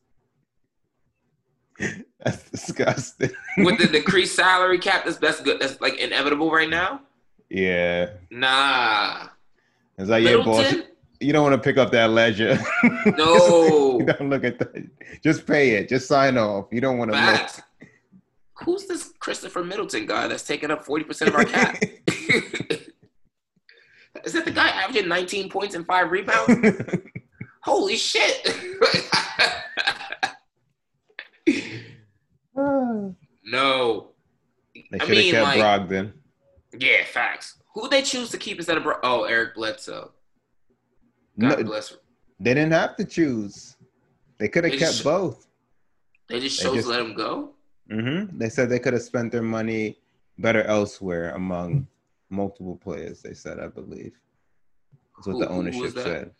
[2.24, 3.32] That's disgusting.
[3.58, 5.06] with the decreased salary cap.
[5.06, 5.60] That's that's good.
[5.60, 7.02] That's like inevitable right now.
[7.50, 8.12] yeah.
[8.30, 9.28] Nah,
[9.98, 10.74] It's like, yeah, boss.
[11.20, 12.57] You don't want to pick up that ledger.
[13.18, 13.99] No.
[13.99, 14.88] you don't look at that.
[15.24, 15.89] Just pay it.
[15.89, 16.68] Just sign off.
[16.72, 17.26] You don't want to look.
[17.26, 17.61] Facts.
[18.63, 21.82] Who's this Christopher Middleton guy that's taking up forty percent of our cap?
[24.24, 26.53] Is that the guy averaging nineteen points and five rebounds?
[27.63, 28.47] Holy shit!
[32.55, 34.09] no.
[34.76, 35.59] They I should have mean, kept like-
[35.89, 36.13] Brogdon.
[36.78, 37.55] Yeah, facts.
[37.74, 40.11] Who they choose to keep instead of Bro- oh Eric Bledsoe?
[41.40, 41.96] God No, bless.
[42.40, 43.76] they didn't have to choose.
[44.38, 45.48] They could have They kept just- both.
[46.30, 47.54] They just They chose just- to let him go.
[47.92, 48.38] Mm-hmm.
[48.38, 49.98] They said they could have spent their money
[50.38, 51.88] better elsewhere among
[52.30, 53.22] multiple players.
[53.22, 54.14] They said, I believe.
[55.16, 56.32] That's what Who- the ownership said.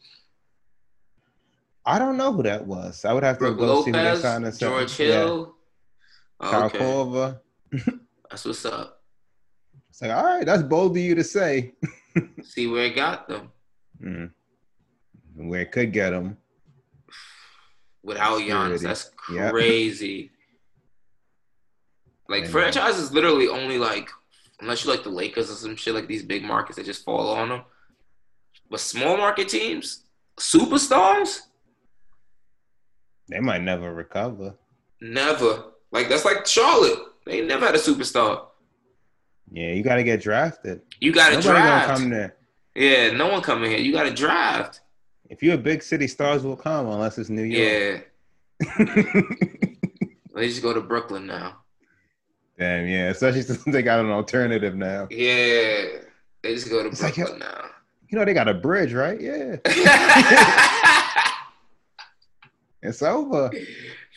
[1.86, 3.06] I don't know who that was.
[3.06, 4.46] I would have to Brook go see who they Lopez, signed.
[4.46, 5.06] and sent- George Yeah.
[5.24, 5.56] Hill.
[6.40, 7.38] Oh, Kyle okay,
[8.30, 9.02] that's what's up.
[9.90, 11.74] It's like, all right, that's bold of you to say.
[12.44, 13.52] See where it got them
[14.04, 14.32] Mm.
[15.38, 16.38] Where it could get them.
[18.04, 18.82] without Giannis.
[18.82, 19.52] That's Yep.
[19.52, 20.32] crazy.
[22.30, 22.48] Like I know.
[22.48, 24.10] Uh, franchises literally only like
[24.62, 27.30] unless you like the Lakers or some shit like these big markets that just fall
[27.32, 27.62] on them.
[28.70, 30.04] But small market teams,
[30.38, 31.42] superstars,
[33.30, 34.56] They might never recover.
[35.02, 35.66] never.
[35.92, 37.00] Like that's like Charlotte.
[37.26, 38.48] They never had a superstar.
[39.52, 40.82] Yeah, you got to get drafted.
[41.00, 42.00] You got to Nobody gonna draft.
[42.00, 42.36] come there.
[42.76, 43.80] Yeah, no one coming here.
[43.80, 44.80] You got to draft.
[45.30, 48.10] If you're a big city, stars will come unless it's New York.
[48.64, 49.22] Yeah.
[50.38, 51.58] They just go to Brooklyn now.
[52.60, 53.10] Damn, yeah.
[53.10, 55.08] Especially since they got an alternative now.
[55.10, 55.86] Yeah.
[56.44, 57.66] They just go to It's like, Brooklyn now.
[58.10, 59.20] You know they got a bridge, right?
[59.20, 59.58] Yeah.
[62.84, 63.52] It's over.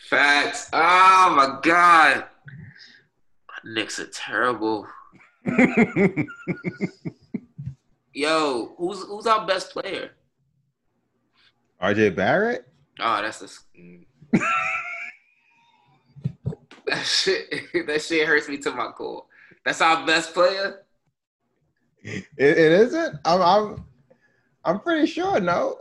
[0.09, 0.69] Facts.
[0.71, 2.25] Oh my god.
[3.65, 4.87] Knicks are terrible.
[8.13, 10.11] Yo, who's who's our best player?
[11.81, 12.67] RJ Barrett?
[12.99, 13.47] Oh, that's a.
[13.79, 14.05] mm.
[16.87, 17.47] that shit.
[17.87, 19.25] That shit hurts me to my core.
[19.65, 20.81] That's our best player.
[22.03, 23.17] It, it isn't?
[23.25, 23.85] I'm, I'm
[24.65, 25.79] I'm pretty sure, no.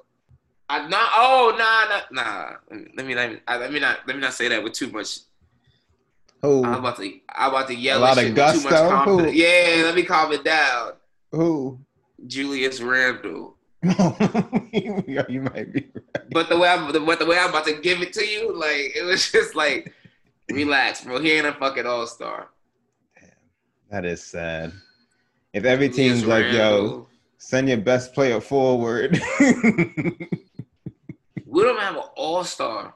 [0.69, 1.11] I not.
[1.15, 2.57] Oh, nah, nah, nah.
[2.97, 4.91] Let me let me I- let me not let me not say that with too
[4.91, 5.19] much.
[6.43, 6.65] Who?
[6.65, 8.89] I'm about to I'm about to yell A lot of with too much gusto?
[8.89, 9.35] confidence.
[9.37, 10.93] Yeah, let me calm it down.
[11.33, 11.79] Who?
[12.27, 13.57] Julius Randle.
[13.83, 15.87] you might be right.
[16.31, 18.55] But the way I'm, the, but the way I'm about to give it to you,
[18.55, 19.95] like it was just like,
[20.51, 21.21] relax, bro.
[21.21, 22.49] He ain't a fucking all star.
[23.19, 23.31] Damn,
[23.91, 24.73] that is sad.
[25.53, 27.09] If every team's like, yo,
[27.39, 29.21] send your best player forward.
[29.41, 29.53] we
[31.63, 32.95] don't have an all star.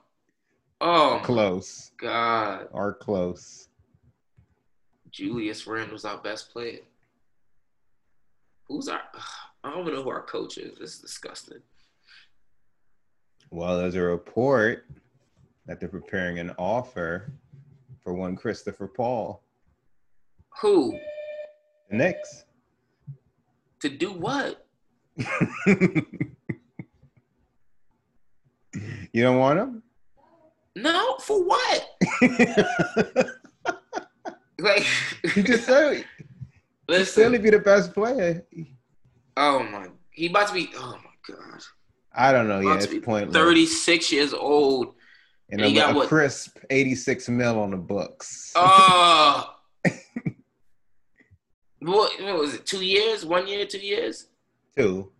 [0.81, 1.93] Oh close.
[1.97, 3.69] god, Or close.
[5.11, 6.81] Julius Randle's our best player.
[8.69, 9.01] Who's our?
[9.65, 10.79] I don't even know who our coach is.
[10.79, 11.59] This is disgusting.
[13.51, 14.85] Well, there's a report
[15.67, 17.33] that they're preparing an offer
[18.03, 19.43] for one Christopher Paul.
[20.61, 20.99] Who
[21.91, 22.45] The Knicks.
[23.81, 24.67] to do what?
[29.13, 29.83] You don't want him?
[30.77, 31.89] No, for what?
[34.59, 34.85] Like,
[35.35, 36.05] He just said he'd
[36.89, 37.07] listen.
[37.31, 38.45] still be the best player.
[39.37, 40.71] Oh my, he about to be.
[40.77, 41.61] Oh my god.
[42.15, 42.61] I don't know.
[42.61, 43.35] Yeah, it's pointless.
[43.35, 44.95] 36 years old.
[45.51, 48.53] and and a, he got a what- crisp 86 mil on the books.
[48.55, 49.55] Oh.
[51.81, 52.67] what, what was it?
[52.67, 53.25] Two years?
[53.25, 53.67] One year?
[53.67, 54.29] Two years?
[54.77, 55.11] Two.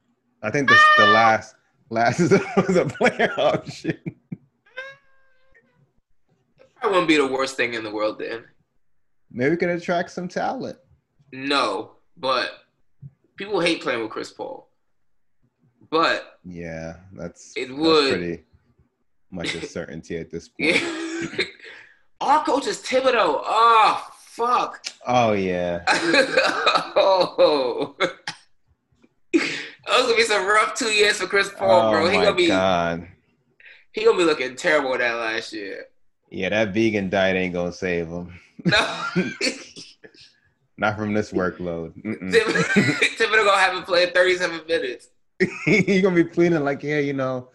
[0.43, 1.13] I think this the ah!
[1.13, 1.55] last
[1.91, 3.99] last is a, was a player option.
[6.83, 8.45] That wouldn't be the worst thing in the world then.
[9.31, 10.77] Maybe we can attract some talent.
[11.33, 12.51] No, but
[13.37, 14.69] people hate playing with Chris Paul.
[15.91, 18.11] But Yeah, that's It that's would.
[18.11, 18.43] pretty
[19.31, 20.77] much a certainty at this point.
[20.77, 21.45] yeah.
[22.21, 23.41] our coach is Thibodeau.
[23.45, 24.85] Oh, fuck.
[25.07, 25.85] Oh yeah.
[26.97, 27.95] oh.
[29.33, 32.09] Those gonna be some rough two years for Chris Paul, oh bro.
[32.09, 33.09] He my gonna be god.
[33.93, 35.85] He gonna be looking terrible that last year.
[36.31, 38.41] Yeah, that vegan diet ain't gonna save him.
[38.65, 39.07] No,
[40.77, 41.95] Not from this workload.
[42.03, 45.09] Thibodeau gonna have him playing 37 minutes.
[45.67, 47.49] You're gonna be pleading like, yeah, you know,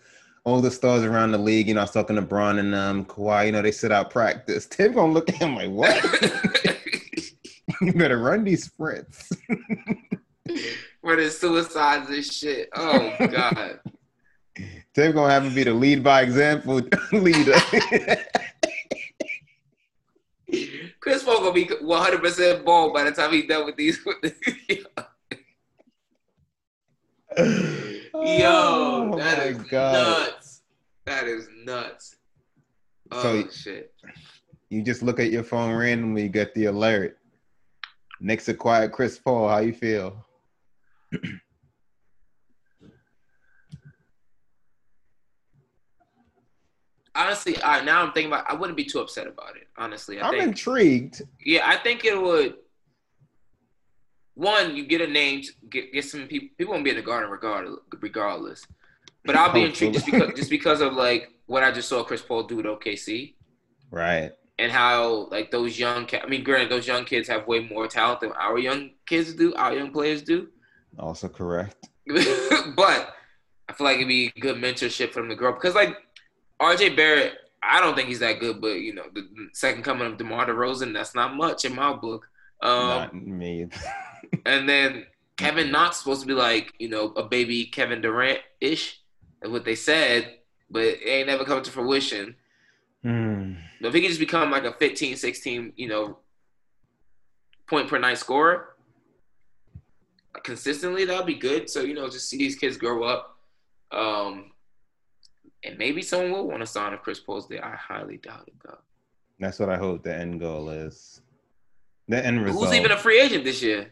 [0.44, 1.68] all the stars around the league.
[1.68, 3.48] You know, I was talking to Bron and um, Kawhi.
[3.48, 4.66] You know, they sit out practice.
[4.66, 6.04] Tim gonna look at him like, what?
[7.82, 9.30] you better run these sprints.
[11.02, 12.70] For the suicides and shit.
[12.76, 13.80] Oh god.
[14.94, 17.54] Tim gonna have him be the lead by example leader.
[21.02, 24.00] Chris Paul gonna be 100 percent bald by the time he's done with these.
[27.38, 27.46] Yo,
[28.14, 29.94] Oh, that is God.
[29.94, 30.62] nuts.
[31.06, 32.16] That is nuts.
[33.12, 33.94] Oh So- shit.
[34.70, 37.18] you just look at your phone randomly, you get the alert.
[38.20, 40.26] Knicks acquired Chris Paul, how you feel?
[47.16, 48.50] Honestly, right, now I'm thinking about.
[48.50, 49.68] I wouldn't be too upset about it.
[49.78, 50.44] Honestly, I I'm think.
[50.50, 51.22] intrigued.
[51.44, 52.56] Yeah, I think it would.
[54.36, 56.50] One, you get a name, get get some people.
[56.58, 57.80] People won't be in the garden regardless.
[58.00, 58.66] Regardless,
[59.26, 62.22] but I'll be intrigued just because just because of like what I just saw Chris
[62.22, 63.34] Paul do at OKC
[63.92, 64.32] Right.
[64.60, 66.08] and how like those young.
[66.14, 69.54] I mean, granted, those young kids have way more talent than our young kids do.
[69.56, 70.48] Our young players do.
[70.98, 71.90] Also correct.
[72.08, 73.14] but
[73.68, 75.56] I feel like it'd be good mentorship for them to grow up.
[75.62, 75.98] Because like
[76.62, 80.18] RJ Barrett, I don't think he's that good, but you know, the second coming of
[80.18, 82.28] DeMar DeRozan, that's not much in my book.
[82.62, 83.68] Um, Not me.
[84.46, 85.06] and then
[85.38, 89.02] Kevin Knox supposed to be like, you know, a baby Kevin Durant ish.
[89.42, 90.40] That's what they said,
[90.70, 92.36] but it ain't never come to fruition.
[93.82, 96.18] But if he could just become like a 15, 16, you know,
[97.68, 98.76] point per night scorer
[100.44, 101.70] consistently, that'd be good.
[101.70, 103.38] So, you know, just see these kids grow up.
[103.92, 104.52] Um,
[105.64, 107.64] and maybe someone will want to sign if Chris Paul's there.
[107.64, 108.78] I highly doubt it, though.
[109.40, 111.22] That's what I hope the end goal is.
[112.08, 112.66] The end result.
[112.66, 113.92] Who's even a free agent this year?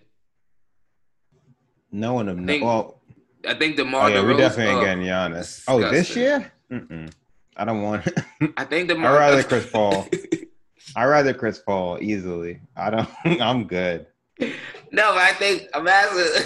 [1.91, 2.99] no one of think Well,
[3.47, 5.63] I think oh, DeMar oh yeah, we definitely ain't oh, getting Giannis.
[5.67, 6.51] Oh, this year?
[6.71, 7.11] Mm-mm.
[7.55, 8.05] I don't want.
[8.05, 8.19] it.
[8.57, 9.13] I think I DeMar.
[9.13, 10.07] rather Chris Paul.
[10.95, 12.59] I'd rather Chris Paul easily.
[12.75, 13.09] I don't.
[13.41, 14.07] I'm good.
[14.39, 16.45] No, but I think I'm asking.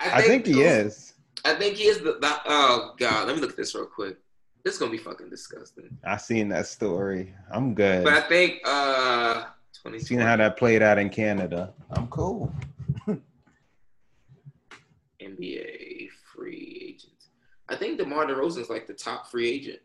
[0.00, 1.07] I think he is.
[1.44, 2.40] I think he is the, the.
[2.46, 4.18] Oh God, let me look at this real quick.
[4.64, 5.96] This is gonna be fucking disgusting.
[6.04, 7.34] I seen that story.
[7.50, 8.04] I'm good.
[8.04, 9.98] But I think uh, 2020.
[10.00, 11.72] Seen how that played out in Canada.
[11.90, 12.52] I'm cool.
[15.22, 17.28] NBA free agents.
[17.68, 19.80] I think DeMar DeRozan is like the top free agent.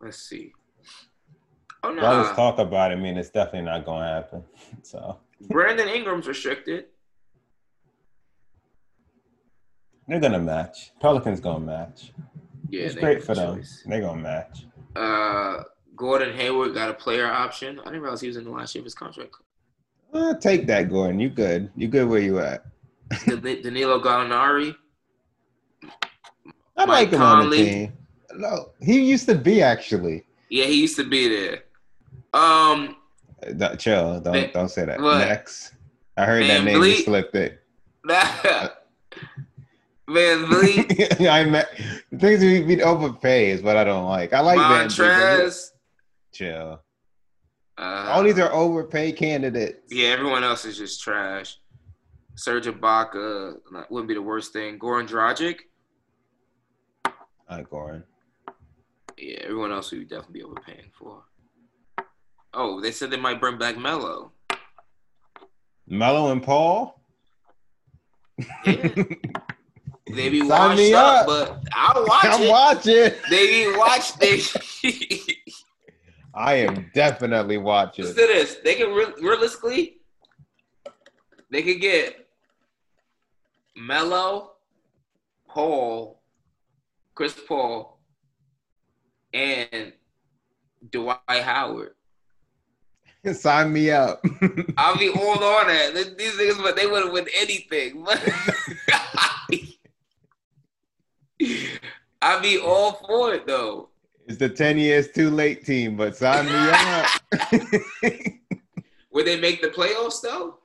[0.00, 0.52] Let's see.
[1.82, 4.44] Oh no, All this talk about it, I mean, it's definitely not going to happen.
[4.82, 6.86] So Brandon Ingram's restricted.
[10.06, 10.92] they're gonna match.
[11.00, 12.12] Pelicans gonna match.
[12.68, 13.56] Yeah, it's great for them.
[13.58, 13.82] choice.
[13.86, 14.66] They're gonna match.
[14.96, 15.62] Uh,
[15.96, 17.80] Gordon Hayward got a player option.
[17.80, 19.34] I didn't realize he was in the last year of his contract.
[20.12, 21.18] Uh, take that, Gordon.
[21.18, 21.70] You good?
[21.76, 22.64] You good where you at?
[23.26, 24.74] Danilo Gallinari.
[26.76, 27.92] I Mike like him on the team.
[28.36, 30.24] No, he used to be actually.
[30.50, 31.64] Yeah, he used to be there.
[32.32, 32.96] Um,
[33.52, 34.20] don't- chill.
[34.20, 35.00] Don't Man- don't say that.
[35.00, 35.18] what?
[35.18, 35.72] Next,
[36.16, 36.74] I heard Man, that name.
[36.74, 37.04] You Bleak.
[37.04, 37.60] slipped it.
[40.08, 41.68] VanVleet, I met
[42.18, 44.32] things we we overpay is what I don't like.
[44.34, 45.70] I like Montrez.
[46.32, 46.80] Chill.
[47.78, 49.80] Uh, All these are overpaid candidates.
[49.90, 51.58] Yeah, everyone else is just trash.
[52.36, 53.56] Serge Ibaka
[53.90, 54.78] wouldn't be the worst thing.
[54.78, 55.56] Goran Dragic.
[57.50, 58.02] Right, Goran.
[59.16, 61.22] Yeah, everyone else we would definitely be overpaying for.
[62.54, 64.32] Oh, they said they might bring back Melo.
[65.86, 67.00] Mello and Paul.
[70.06, 71.26] They be Sign washed me up, up.
[71.26, 72.50] but I'll watch I'm it.
[72.50, 73.10] watching.
[73.30, 74.14] They be watch.
[74.18, 74.38] They
[76.34, 78.04] I am definitely watching.
[78.04, 78.56] listen to this.
[78.62, 79.96] They can re- realistically,
[81.50, 82.28] they could get
[83.74, 84.52] Melo,
[85.48, 86.20] Paul,
[87.14, 87.98] Chris Paul,
[89.32, 89.94] and
[90.90, 91.94] Dwight Howard.
[93.32, 94.22] Sign me up.
[94.76, 96.14] I'll be all on that.
[96.18, 98.06] These niggas, but they wouldn't win anything.
[102.20, 103.88] I'd be all for it though.
[104.26, 107.06] it's the 10 years too late team, but sign me up.
[109.12, 110.58] Would they make the playoffs though?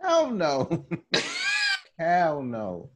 [0.00, 0.86] Hell no.
[1.98, 2.90] Hell no.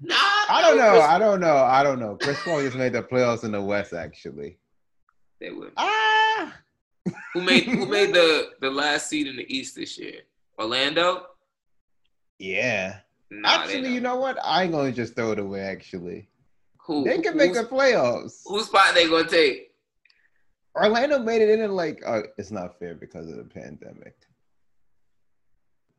[0.00, 1.00] Nah, I don't know.
[1.00, 1.56] I don't know.
[1.56, 2.16] I don't know.
[2.20, 4.58] Chris Paul just made the playoffs in the West, actually.
[5.40, 5.72] They would.
[5.76, 6.54] Ah.
[7.32, 10.20] Who made Who made the the last seed in the East this year?
[10.58, 11.26] Orlando.
[12.38, 12.98] Yeah.
[13.30, 14.38] Nah, actually, you know what?
[14.42, 15.60] I ain't gonna just throw it away.
[15.60, 16.28] Actually,
[16.86, 18.42] Who they can make the playoffs.
[18.46, 19.72] Whose spot they gonna take?
[20.74, 24.16] Orlando made it in and like, uh, it's not fair because of the pandemic.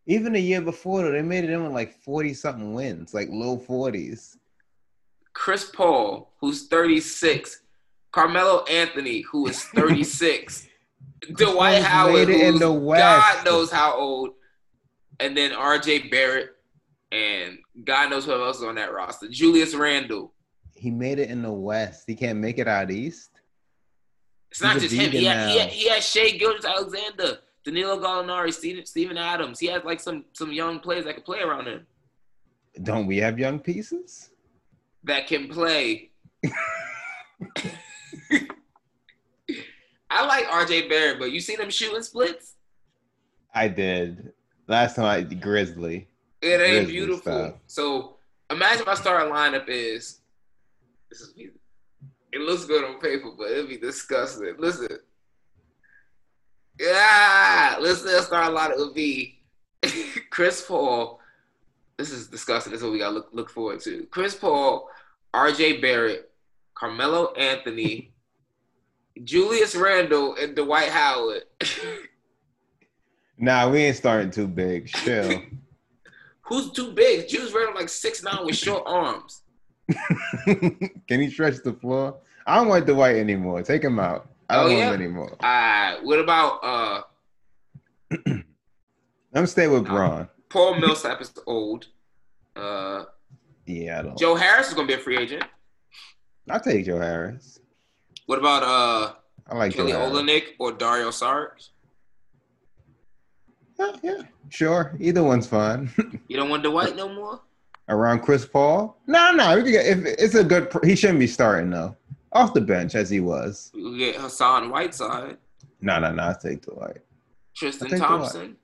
[0.06, 3.30] Even a year before, though, they made it in with like forty something wins, like
[3.32, 4.38] low forties.
[5.34, 7.62] Chris Paul, who's 36.
[8.12, 10.68] Carmelo Anthony, who is 36.
[11.36, 13.02] Dwight Howard, in the West.
[13.02, 14.32] God knows how old.
[15.20, 16.50] And then RJ Barrett,
[17.12, 19.28] and God knows who else is on that roster.
[19.30, 20.34] Julius Randle.
[20.76, 22.04] He made it in the West.
[22.06, 23.32] He can't make it out east.
[24.52, 25.12] It's not He's a just him.
[25.12, 29.60] He had, he, had, he had Shai Gilgeous-Alexander, Danilo Gallinari, Steven, Steven Adams.
[29.60, 31.86] He had like some some young players that could play around him
[32.84, 34.30] Don't we have young pieces?
[35.04, 36.10] that can play.
[40.16, 42.54] I like RJ Barrett, but you seen him shooting splits?
[43.54, 44.32] I did
[44.68, 45.06] last time.
[45.06, 46.08] I Grizzly.
[46.42, 47.22] It ain't Grizzly beautiful.
[47.22, 47.54] stuff.
[47.68, 48.16] So
[48.50, 50.22] imagine my starting lineup is.
[51.10, 54.56] This is it looks good on paper, but it'd be disgusting.
[54.58, 54.88] Listen.
[56.80, 59.40] Yeah, listen, the starting lineup would be
[60.30, 61.20] Chris Paul.
[61.98, 62.72] This is disgusting.
[62.72, 64.06] This is what we gotta look look forward to.
[64.12, 64.90] Chris Paul,
[65.34, 66.32] RJ Barrett,
[66.74, 68.12] Carmelo Anthony,
[69.24, 71.44] Julius Randle, and Dwight Howard.
[73.38, 74.88] Nah, we ain't starting too big.
[74.88, 75.42] Chill.
[76.42, 77.28] Who's too big?
[77.28, 79.42] Julius Randle like six nine with short arms.
[80.46, 82.18] Can he stretch the floor?
[82.46, 83.62] I don't want Dwight anymore.
[83.64, 84.30] Take him out.
[84.50, 84.88] I don't Oh, want yeah?
[84.90, 85.32] him anymore.
[85.40, 85.98] All right.
[86.04, 87.02] What about uh
[89.34, 90.30] I'm staying with Bron.
[90.50, 91.88] Paul Millsap is old.
[92.56, 93.06] Uh
[93.66, 94.18] Yeah, I don't.
[94.18, 95.44] Joe Harris is gonna be a free agent.
[96.50, 97.60] I'll take Joe Harris.
[98.26, 99.14] What about uh
[99.48, 99.92] I like Kelly.
[99.92, 101.70] Olynyk or Dario Saric?
[103.80, 104.96] Yeah, yeah, sure.
[105.00, 105.90] Either one's fine.
[106.28, 107.42] You don't want Dwight no more?
[107.88, 108.98] Around Chris Paul?
[109.06, 109.56] No, no.
[109.56, 111.96] We could get, if it's a good, he shouldn't be starting though.
[112.32, 113.72] Off the bench as he was.
[113.76, 115.38] We get Hassan Whiteside,
[115.82, 116.24] No, no, no.
[116.24, 116.98] I'll take Dwight.
[117.56, 118.58] Tristan take Thompson.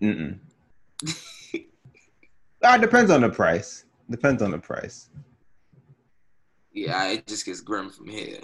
[0.00, 0.38] Mm-mm.
[2.64, 3.84] ah, it depends on the price.
[4.08, 5.10] Depends on the price.
[6.70, 8.38] Yeah, it just gets grim from here.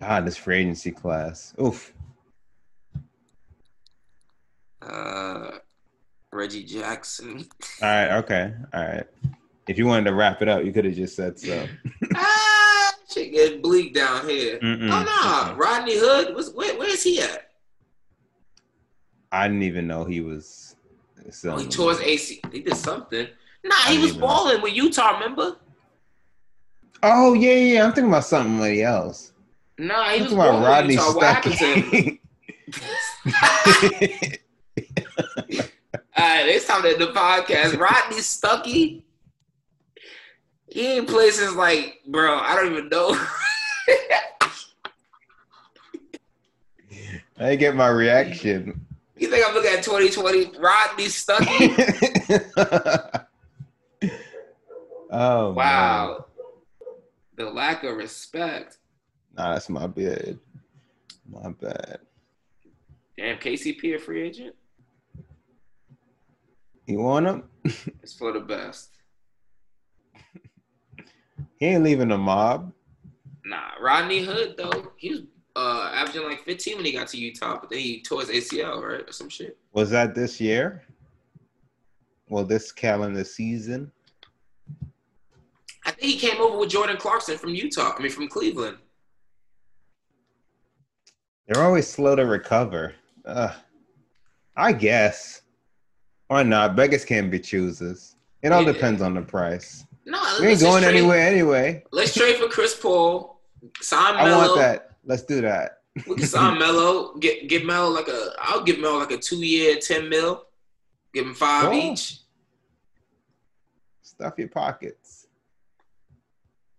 [0.00, 1.54] God, this free agency class.
[1.60, 1.92] Oof.
[4.82, 5.50] Uh
[6.32, 7.46] Reggie Jackson.
[7.82, 8.16] All right.
[8.18, 8.52] Okay.
[8.72, 9.06] All right.
[9.68, 11.66] If you wanted to wrap it up, you could have just said so.
[12.14, 14.58] ah, shit get bleak down here.
[14.58, 14.90] Mm-mm.
[14.90, 17.50] Oh no, Rodney Hood was where, where's he at?
[19.32, 20.76] I didn't even know he was.
[21.44, 22.40] Oh, he tore his AC.
[22.50, 23.28] He did something.
[23.62, 24.26] Nah, he was didn't know.
[24.26, 25.12] balling with Utah.
[25.12, 25.56] Remember?
[27.02, 27.84] Oh yeah, yeah.
[27.84, 29.32] I'm thinking about somebody else.
[29.80, 31.14] Nah, he was balling Rodney Utah.
[31.14, 32.18] What happened to him?
[33.24, 34.38] Stuckey.
[36.16, 37.78] All right, it's time to end the podcast.
[37.78, 39.04] Rodney Stuckey.
[40.68, 43.18] He ain't played since like, bro, I don't even know.
[47.38, 48.84] I get my reaction.
[49.16, 50.58] you think I'm looking at 2020?
[50.58, 51.70] Rodney Stuckey?
[55.10, 56.26] oh wow.
[57.36, 58.76] The lack of respect.
[59.36, 60.38] Nah, that's my bad.
[61.28, 61.98] My bad.
[63.16, 64.54] Damn, KCP a free agent?
[66.86, 67.44] You want him?
[68.02, 68.96] It's for the best.
[71.58, 72.72] He ain't leaving the mob.
[73.44, 75.20] Nah, Rodney Hood though, he was
[75.54, 78.82] uh averaging like 15 when he got to Utah, but then he tore his ACL,
[78.82, 79.08] right?
[79.08, 79.58] Or some shit.
[79.72, 80.82] Was that this year?
[82.28, 83.92] Well, this calendar season.
[85.84, 87.94] I think he came over with Jordan Clarkson from Utah.
[87.96, 88.78] I mean from Cleveland.
[91.50, 92.94] They're always slow to recover.
[93.24, 93.52] Ugh.
[94.56, 95.42] I guess.
[96.28, 96.76] Why not?
[96.76, 98.14] Beggars can't be choosers.
[98.42, 98.70] It all Yeah.
[98.72, 99.84] depends on the price.
[100.06, 101.84] No, We ain't going trade- anywhere anyway.
[101.90, 103.40] Let's trade for Chris Paul.
[103.80, 104.28] Sign Melo.
[104.30, 104.96] I want that.
[105.04, 105.82] Let's do that.
[106.06, 107.16] We can sign Melo.
[107.16, 108.30] Get give Melo like a.
[108.38, 110.46] I'll give Melo like a two year, ten mil.
[111.12, 112.20] Give him five each,
[114.02, 115.26] Stuff your pockets.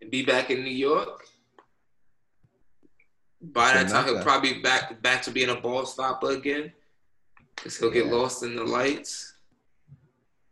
[0.01, 1.27] and be back in New York.
[3.41, 6.71] By that time, he'll probably be back back to being a ball stopper again,
[7.55, 8.11] because he'll get Yeah.
[8.13, 9.33] lost in the lights.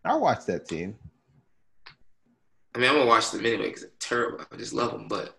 [0.06, 0.98] I'll watch that team.
[2.76, 4.46] I mean, I'm gonna watch them anyway because they're terrible.
[4.52, 5.08] I just love them.
[5.08, 5.38] But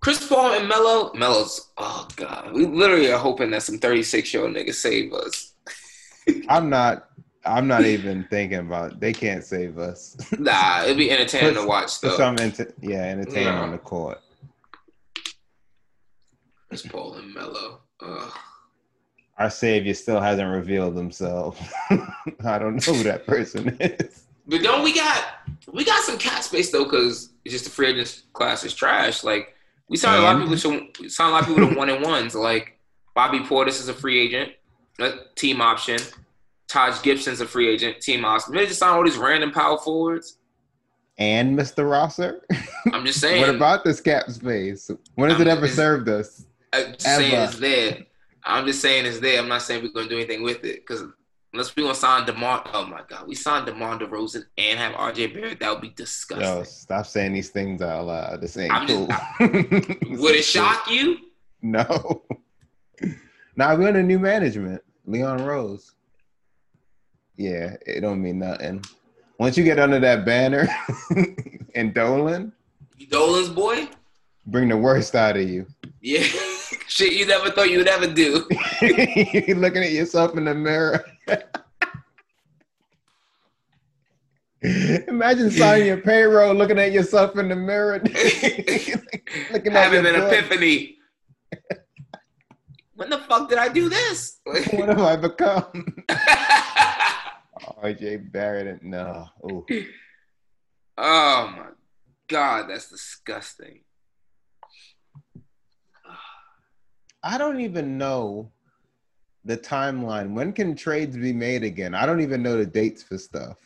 [0.00, 4.44] Chris Paul and Melo, Melo's oh god, we literally are hoping that some 36 year
[4.44, 5.54] old nigga save us.
[6.48, 7.08] I'm not.
[7.44, 8.92] I'm not even thinking about.
[8.92, 9.00] It.
[9.00, 10.16] They can't save us.
[10.38, 12.16] Nah, it'd be entertaining to watch though.
[12.16, 12.36] some,
[12.80, 13.60] yeah, entertaining Yeah.
[13.62, 14.20] on the court.
[16.72, 17.80] Chris Paul and Melo.
[18.00, 18.32] Ugh.
[19.36, 21.60] Our savior still hasn't revealed himself.
[21.90, 24.24] I don't know who that person is.
[24.46, 25.22] But don't we got
[25.70, 29.22] we got some cap space though, because it's just the free agent class is trash.
[29.22, 29.54] Like
[29.90, 31.90] we signed a lot of people to we signed a lot of people to one
[31.90, 32.34] and ones.
[32.34, 32.78] Like
[33.14, 34.52] Bobby Portis is a free agent,
[34.98, 35.98] a team option.
[36.68, 38.54] Taj Gibson's a free agent, team option.
[38.54, 40.38] They just signed all these random power forwards.
[41.18, 41.88] And Mr.
[41.88, 42.46] Rosser?
[42.94, 43.42] I'm just saying.
[43.42, 44.90] what about this cap space?
[45.16, 46.46] When has it ever served us?
[46.72, 47.98] I'm just saying it's there.
[48.44, 49.40] I'm just saying it's there.
[49.40, 51.04] I'm not saying we're gonna do anything with it because
[51.52, 55.34] unless we gonna sign Demar, oh my god, we signed Demar Derozan and have RJ
[55.34, 56.46] Barrett, that would be disgusting.
[56.46, 58.40] Yo, stop saying these things out loud.
[58.40, 59.06] This ain't I'm cool.
[59.06, 59.20] just-
[60.20, 61.18] Would it shock you?
[61.60, 62.22] No.
[63.54, 64.80] Now we're under new management.
[65.04, 65.94] Leon Rose.
[67.36, 68.82] Yeah, it don't mean nothing.
[69.38, 70.68] Once you get under that banner
[71.74, 72.52] and Dolan,
[73.10, 73.88] Dolan's boy?
[74.46, 75.66] bring the worst out of you.
[76.00, 76.26] Yeah,
[76.88, 78.46] shit you never thought you would ever do.
[78.80, 81.04] You're looking at yourself in the mirror.
[84.62, 90.32] Imagine signing your payroll, looking at yourself in the mirror, looking at Having an book.
[90.32, 90.98] epiphany.
[92.94, 94.38] when the fuck did I do this?
[94.44, 96.04] What have I become?
[97.82, 99.26] RJ Barrett, no.
[99.50, 99.66] Ooh.
[100.96, 101.66] Oh my
[102.28, 103.80] god, that's disgusting.
[107.22, 108.50] I don't even know
[109.44, 110.32] the timeline.
[110.34, 111.94] When can trades be made again?
[111.94, 113.58] I don't even know the dates for stuff.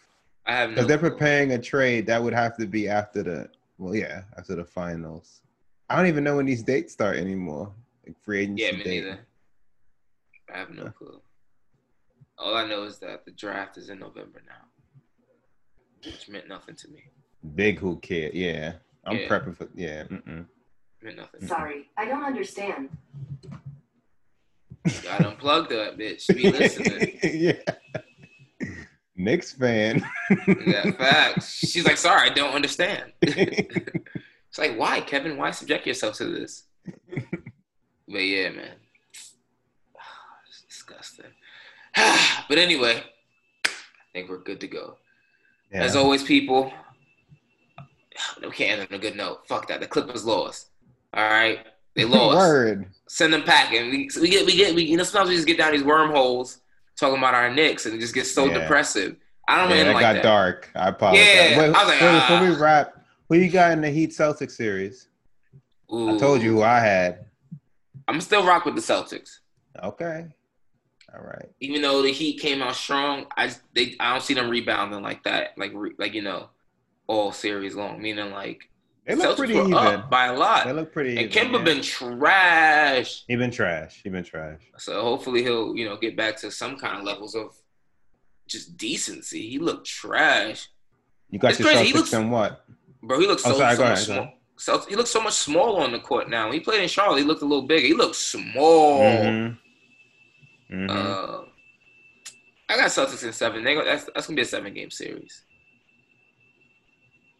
[0.46, 0.88] I have Because no.
[0.88, 3.48] they're preparing a trade that would have to be after the
[3.78, 5.42] well, yeah, after the finals.
[5.90, 7.72] I don't even know when these dates start anymore.
[8.06, 9.04] Like free agency Yeah, me date.
[9.04, 9.26] neither.
[10.52, 11.20] I have no clue.
[12.38, 14.64] All I know is that the draft is in November now,
[16.04, 17.02] which meant nothing to me.
[17.54, 18.30] Big who care?
[18.32, 19.28] Yeah, I'm Yeah.
[19.28, 19.68] prepping for.
[19.74, 20.46] Yeah, mm-mm.
[21.06, 21.46] Meant nothing.
[21.46, 22.88] Sorry, I don't understand.
[25.04, 26.26] Got unplugged that bitch.
[26.34, 27.16] Be listening.
[27.22, 27.52] yeah.
[29.14, 30.04] Knicks fan.
[30.66, 31.58] yeah, facts.
[31.58, 33.12] She's like, sorry, I don't understand.
[33.22, 35.36] it's like, why, Kevin?
[35.36, 36.64] Why subject yourself to this?
[38.08, 38.74] but yeah, man.
[40.48, 41.26] It's disgusting.
[42.48, 43.04] but anyway,
[43.64, 43.70] I
[44.12, 44.96] think we're good to go.
[45.70, 45.84] Yeah.
[45.84, 46.72] As always, people,
[48.42, 49.46] we can't end on a good note.
[49.46, 49.78] Fuck that.
[49.78, 50.70] The Clippers lost.
[51.16, 51.60] All right,
[51.94, 52.36] they lost.
[52.36, 52.86] Word.
[53.08, 53.90] Send them packing.
[53.90, 56.58] We, we get, we get, we, you know, sometimes we just get down these wormholes
[56.98, 58.58] talking about our Knicks, and it just gets so Yeah.
[58.60, 59.16] depressive.
[59.48, 60.22] I don't Yeah, that like got that.
[60.22, 60.70] dark.
[60.74, 61.24] I apologize.
[61.24, 62.58] Yeah, Wait, I was like, wait, before we ah.
[62.58, 65.08] wrap, who you got in the Heat Celtics series?
[65.92, 67.26] I told you who I had.
[68.08, 69.38] I'm still rock with the Celtics.
[69.82, 70.26] Okay.
[71.14, 71.48] All right.
[71.60, 75.22] Even though the Heat came out strong, I they I don't see them rebounding like
[75.22, 76.48] that, like re, like you know,
[77.06, 78.02] all series long.
[78.02, 78.68] Meaning like
[79.06, 79.72] They look Celtics pretty even.
[79.74, 80.66] up by a lot.
[80.66, 81.64] They look pretty and even, Kemba yeah.
[81.64, 83.24] been trash.
[83.28, 84.00] He been trash.
[84.02, 84.60] He been trash.
[84.78, 87.54] So hopefully he'll you know get back to some kind of levels of
[88.48, 89.48] just decency.
[89.48, 90.68] He looked trash,
[91.30, 91.84] You got It's your crazy.
[91.86, 92.64] He Celtics looks- and what?
[93.02, 93.20] bro.
[93.20, 94.32] He looks Oh, so, sorry, so much ahead, small.
[94.58, 96.44] So he looks so much smaller on the court now.
[96.46, 97.86] When he played in Charlotte, he looked a little bigger.
[97.86, 99.00] He looks small.
[99.02, 99.58] Mhm.
[100.72, 100.90] Mhm.
[100.90, 101.44] Uh,
[102.68, 103.62] I got Celtics in seven.
[103.62, 105.44] They go, that's that's gonna be a seven game series.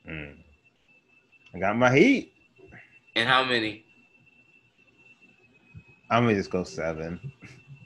[0.09, 0.37] Mm.
[1.57, 2.33] I got my Heat.
[3.15, 3.85] And how many?
[6.11, 7.19] I'm gonna just go seven.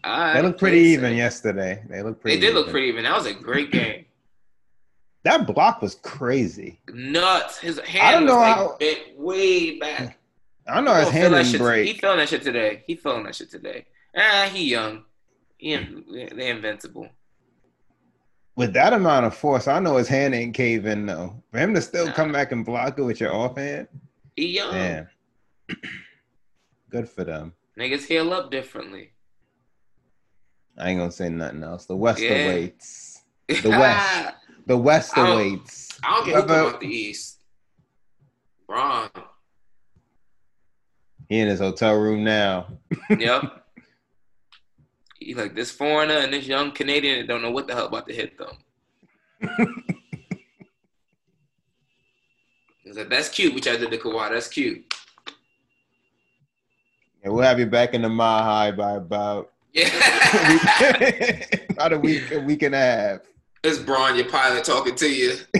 [0.04, 1.16] Right, they look pretty even safe.
[1.18, 1.82] yesterday.
[1.88, 2.36] They look pretty.
[2.38, 3.04] They did look pretty even.
[3.04, 4.06] That was a great game.
[5.22, 6.80] That block was crazy.
[6.92, 7.58] Nuts.
[7.58, 10.18] His hand I don't was know like how- bent way back.
[10.66, 11.86] I don't know his hand didn't shit- break.
[11.86, 12.82] He feeling that shit today.
[12.86, 13.86] He feeling that shit today.
[14.16, 15.04] Ah, he young.
[15.58, 17.08] He they invincible.
[18.60, 21.42] With that amount of force, I know his hand ain't caving though.
[21.50, 23.88] For him to still come back and block it with your offhand,
[24.36, 24.70] He young.
[24.74, 25.08] man,
[26.90, 27.54] good for them.
[27.78, 29.12] Niggas heal up differently.
[30.76, 31.86] I ain't gonna say nothing else.
[31.86, 32.44] The West Yeah.
[32.44, 33.22] awaits.
[33.62, 34.34] The West.
[34.66, 35.98] The West I awaits.
[36.04, 37.40] I don't who come Whoever- the East.
[38.68, 39.08] Wrong.
[41.30, 42.66] He in his hotel room now.
[43.18, 43.59] Yep.
[45.20, 48.08] He like this foreigner and this young Canadian that don't know what the hell about
[48.08, 48.56] to hit them.
[52.82, 54.30] He's like, that's cute, which I did to Kawhi.
[54.30, 54.82] That's cute.
[57.22, 59.90] And we'll have you back in the mile high by about Yeah.
[61.70, 63.20] about a week, a week and a half.
[63.62, 65.36] It's Bron, your pilot, talking to you.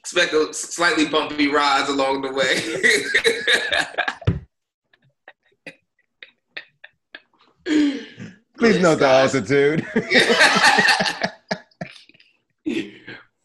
[0.00, 2.60] Expect a slightly bumpy rise along the way.
[7.66, 9.84] Please note the altitude.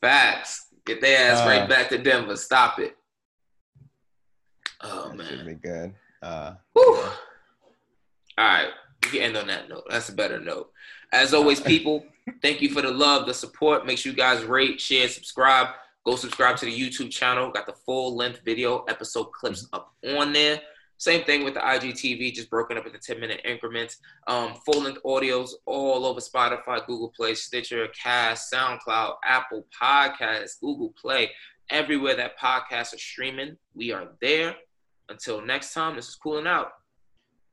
[0.02, 0.68] Facts.
[0.86, 2.36] Get their ass Uh, right back to Denver.
[2.36, 2.96] Stop it.
[4.82, 5.46] Oh Should man.
[5.46, 5.94] be good.
[6.22, 6.96] Uh, Whew.
[8.38, 8.70] All right.
[9.04, 9.84] We can end on that note.
[9.90, 10.72] That's a better note.
[11.12, 12.06] As always, people,
[12.42, 13.86] thank you for the love, the support.
[13.86, 15.68] Make sure you guys rate, share, subscribe.
[16.06, 17.52] Go subscribe to the YouTube channel.
[17.52, 20.62] Got the full length video episode clips up on there.
[21.00, 23.98] Same thing with the IGTV, just broken up into 10 minute increments.
[24.28, 30.94] Um, full length audios all over Spotify, Google Play, Stitcher, Cast, SoundCloud, Apple Podcasts, Google
[31.02, 31.32] Play,
[31.70, 33.56] everywhere that podcasts are streaming.
[33.74, 34.56] We are there.
[35.08, 36.68] Until next time, this is cooling out.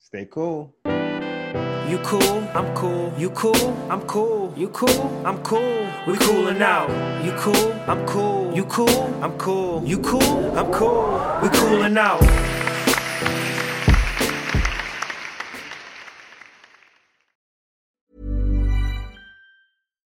[0.00, 0.74] Stay cool.
[0.84, 3.14] You cool, I'm cool.
[3.16, 3.54] You cool,
[3.88, 4.52] I'm cool.
[4.56, 5.88] You cool, I'm cool.
[6.08, 6.90] We coolin' out.
[7.24, 8.52] You cool, I'm cool.
[8.52, 9.84] You cool, I'm cool.
[9.86, 11.38] You cool, I'm cool.
[11.42, 12.45] We coolin' out.